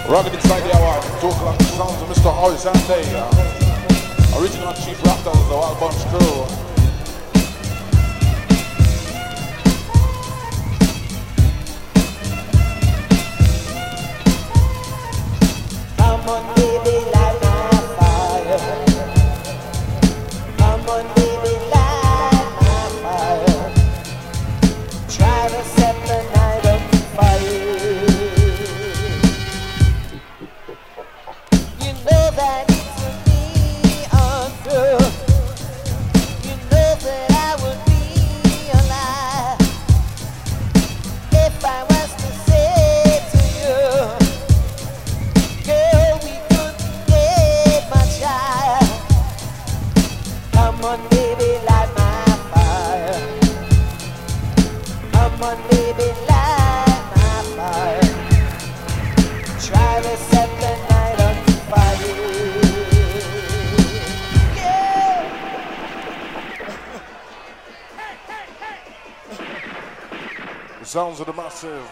Rocking 0.07 0.33
inside 0.33 0.61
the 0.61 0.75
hour, 0.75 1.01
two 1.19 1.27
o'clock, 1.27 1.57
the 1.57 1.63
sounds 1.65 2.01
of 2.01 2.07
Mr. 2.07 2.31
Horizonte. 2.31 3.03
Uh, 3.13 4.39
original 4.39 4.73
Chief 4.73 4.97
Raptors, 5.03 5.47
the 5.49 5.55
Wild 5.55 5.79
Bunch 5.79 6.05
crew. 6.07 6.64
Sounds 70.95 71.19
of 71.19 71.25
the 71.25 71.33
massive. 71.33 71.89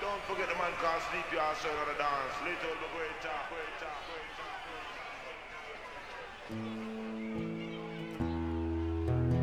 Don't 0.00 0.22
forget 0.22 0.48
the 0.48 0.54
man 0.54 0.72
called 0.80 1.02
Sleepy 1.10 1.38
also 1.38 1.68
on 1.68 1.88
the 1.88 1.94
dance. 1.98 2.32
Little 2.42 2.74
the 2.80 2.88
great 2.96 3.20
talk, 3.20 3.50
great 3.50 3.78
talk, 3.78 3.98
great 4.08 4.30
talk. 4.38 4.56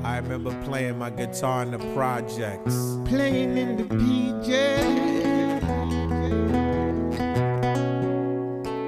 I 0.03 0.17
remember 0.17 0.51
playing 0.65 0.97
my 0.97 1.11
guitar 1.11 1.61
in 1.61 1.69
the 1.69 1.77
projects. 1.93 2.97
Playing 3.05 3.55
in 3.55 3.77
the 3.77 3.83
PJ. 3.83 4.49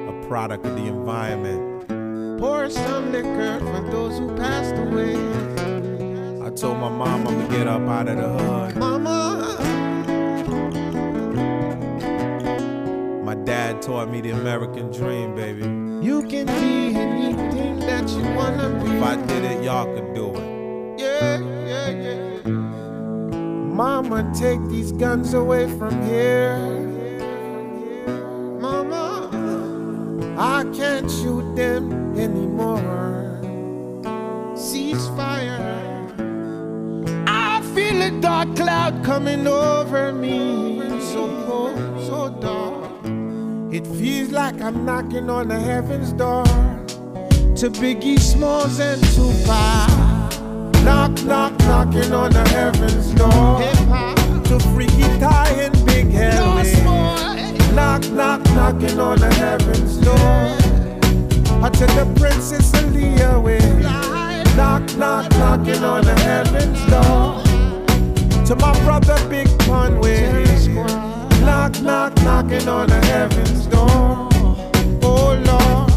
A 0.10 0.12
product 0.28 0.66
of 0.66 0.76
the 0.76 0.88
environment. 0.88 1.88
Pour 2.40 2.68
some 2.68 3.12
liquor 3.12 3.60
for 3.60 3.82
those 3.92 4.18
who 4.18 4.36
passed 4.36 4.74
away. 4.74 5.59
Told 6.60 6.78
my 6.78 6.90
mom 6.90 7.26
I'ma 7.26 7.48
get 7.48 7.68
up 7.68 7.82
out 7.88 8.10
of 8.10 8.18
the 8.18 8.28
hood. 8.28 8.76
Mama, 8.76 9.56
My 13.24 13.36
dad 13.36 13.82
taught 13.82 14.10
me 14.12 14.20
the 14.20 14.32
American 14.32 14.92
dream, 14.92 15.36
baby. 15.36 15.62
you 16.06 16.22
can 16.28 16.48
be 16.48 16.96
anything 16.98 17.80
that 17.80 18.10
you 18.10 18.24
wanna 18.36 18.68
be. 18.84 18.90
If 18.92 19.04
I 19.04 19.16
did 19.26 19.44
it, 19.46 19.64
y'all 19.64 19.86
could 19.86 20.14
do 20.14 20.34
it. 20.36 21.00
Yeah, 21.00 21.40
yeah, 21.66 21.90
yeah. 21.90 22.50
Mama, 23.82 24.30
take 24.38 24.62
these 24.68 24.92
guns 24.92 25.34
away 25.34 25.66
from 25.78 25.94
here. 26.08 26.58
Mama, 28.60 29.30
I 30.38 30.66
can't 30.76 31.10
shoot 31.10 31.56
them 31.56 32.18
anymore. 32.18 32.89
Cloud 38.60 39.06
coming 39.06 39.48
over 39.48 40.12
me. 40.12 40.82
So 41.00 41.28
cold, 41.48 41.78
so 42.06 42.28
dark. 42.42 42.92
It 43.74 43.88
feels 43.88 44.32
like 44.32 44.60
I'm 44.60 44.84
knocking 44.84 45.30
on 45.30 45.48
the 45.48 45.58
heaven's 45.58 46.12
door. 46.12 46.44
To 46.44 47.70
Biggie 47.80 48.20
Smalls 48.20 48.82
and 48.82 49.02
Tupac. 49.16 50.34
Knock, 50.84 51.24
knock, 51.24 51.58
knocking 51.60 52.12
on 52.12 52.32
the 52.34 52.46
heaven's 52.50 53.14
door. 53.14 53.62
To 54.50 54.60
Freaky 54.74 55.08
Tah 55.22 55.46
and 55.58 55.86
Big 55.86 56.10
Henry. 56.12 56.84
Knock, 57.74 58.04
knock, 58.12 58.44
knocking 58.58 59.00
on 59.00 59.20
the 59.20 59.34
heaven's 59.36 59.96
door. 60.00 60.36
Or 61.64 61.70
to 61.70 61.86
the 61.96 62.14
Princess 62.20 62.70
Aaliyah 62.74 63.42
way. 63.42 63.60
Knock, 64.58 64.84
knock, 64.98 65.32
knocking 65.40 65.82
on 65.82 66.04
the 66.04 66.20
heaven's 66.20 66.86
door. 66.88 67.49
To 68.50 68.56
my 68.56 68.74
brother 68.84 69.16
Big 69.30 69.48
Pun 69.60 70.00
way. 70.00 70.44
Knock, 71.42 71.80
knock, 71.84 72.16
knocking 72.24 72.68
on 72.68 72.88
the 72.88 73.00
heaven's 73.06 73.68
door. 73.68 74.28
Oh 75.04 75.38
Lord, 75.46 75.92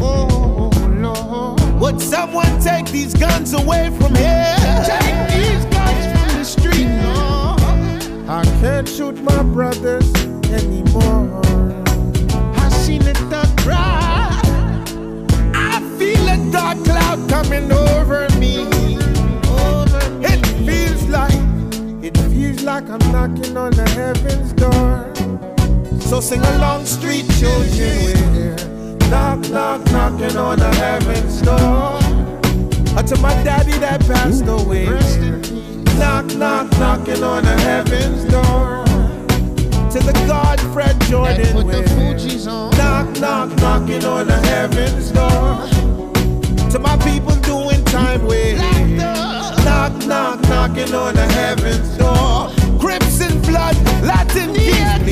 oh 0.00 0.70
Lord. 0.88 1.80
Would 1.80 2.00
someone 2.00 2.60
take 2.60 2.86
these 2.92 3.12
guns 3.12 3.54
away 3.54 3.90
from 3.98 4.14
here? 4.14 4.54
Take 4.86 5.30
these 5.34 5.64
guns 5.64 6.06
from 6.12 6.38
the 6.38 6.44
street, 6.44 6.86
no. 6.86 7.56
I 8.28 8.44
can't 8.60 8.88
shoot 8.88 9.20
my 9.24 9.42
brothers 9.42 10.14
anymore. 10.44 11.42
I 12.54 12.68
seen 12.68 13.02
it 13.02 13.18
the 13.28 13.52
cry. 13.64 14.30
I 15.56 15.80
feel 15.98 16.28
a 16.28 16.52
dark 16.52 16.84
cloud 16.84 17.28
coming 17.28 17.72
over 17.72 18.28
me. 18.38 18.69
Like 22.70 22.88
I'm 22.88 23.10
knocking 23.10 23.56
on 23.56 23.72
the 23.72 23.88
heaven's 23.98 24.52
door. 24.52 25.12
So 26.00 26.20
sing 26.20 26.40
along, 26.40 26.86
street 26.86 27.26
children, 27.40 27.68
we're 28.04 28.32
here. 28.32 28.56
knock, 29.10 29.40
knock, 29.50 29.84
knocking 29.86 30.36
on 30.36 30.56
the 30.56 30.72
heaven's 30.76 31.42
door. 31.42 31.98
Or 32.96 33.02
to 33.02 33.16
my 33.18 33.34
daddy 33.42 33.76
that 33.78 34.00
passed 34.06 34.46
away. 34.46 34.86
Knock, 35.98 36.26
knock, 36.36 36.70
knocking 36.78 37.24
on 37.24 37.42
the 37.42 37.56
heaven's 37.68 38.22
door. 38.34 38.84
To 39.90 39.98
the 39.98 40.12
God 40.28 40.60
Fred 40.72 40.96
Jordan 41.10 41.66
way. 41.66 41.82
Knock, 42.78 43.08
knock, 43.18 43.48
knocking 43.62 44.04
on 44.04 44.28
the 44.28 44.40
heaven's 44.52 45.10
door. 45.10 45.66
To 46.70 46.78
my 46.78 46.96
people 46.98 47.34
doing 47.52 47.84
time 47.86 48.24
way. 48.26 48.54
Knock, 49.64 50.06
knock, 50.06 50.40
knocking 50.42 50.94
on 50.94 51.14
the 51.14 51.26
heaven's 51.32 51.98
door. 51.98 51.99
Crips 53.50 53.76
and 53.76 53.94
blood, 54.04 54.04
Latin 54.04 54.54
kings, 54.54 55.10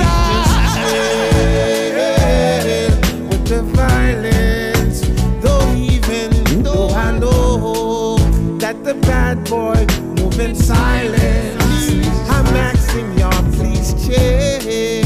with 3.28 3.44
the 3.48 3.62
violence. 3.74 5.00
Though 5.42 5.74
even 5.74 6.62
though 6.62 6.88
I 6.90 7.18
know 7.18 8.16
that 8.58 8.84
the 8.84 8.94
bad 8.94 9.48
boy 9.48 9.86
move 10.22 10.38
in 10.40 10.54
silence, 10.54 11.90
I'm 12.28 12.46
asking 12.54 13.18
y'all 13.18 13.52
please 13.52 13.94
chill 14.06 15.04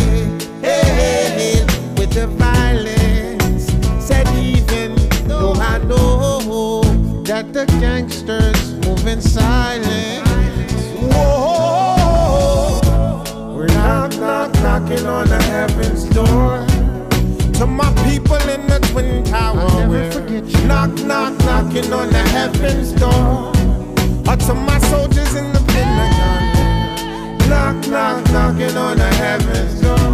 with 1.97 2.13
the 2.13 2.27
violence. 2.39 3.73
Said 4.05 4.29
even 4.37 4.95
though 5.27 5.55
I 5.55 5.79
know 5.79 6.83
that 7.25 7.53
the 7.53 7.67
gangsters 7.81 8.73
knocking 14.93 15.07
on 15.07 15.29
the 15.29 15.43
heaven's 15.45 16.05
door. 16.05 16.67
To 17.55 17.67
my 17.67 17.93
people 18.05 18.37
in 18.49 18.67
the 18.67 18.79
Twin 18.91 19.25
Towers, 19.25 20.17
knock, 20.67 20.91
knock, 21.07 21.39
knocking 21.45 21.93
on 21.93 22.11
the 22.11 22.19
heaven's 22.19 22.93
door. 22.93 23.53
Or 24.29 24.37
to 24.37 24.55
my 24.55 24.79
soldiers 24.79 25.35
in 25.35 25.53
the 25.53 25.63
Pentagon, 25.69 27.39
knock, 27.49 27.87
knock, 27.89 28.33
knocking 28.33 28.77
on 28.77 28.99
the 28.99 29.15
heaven's 29.15 29.81
door. 29.81 30.12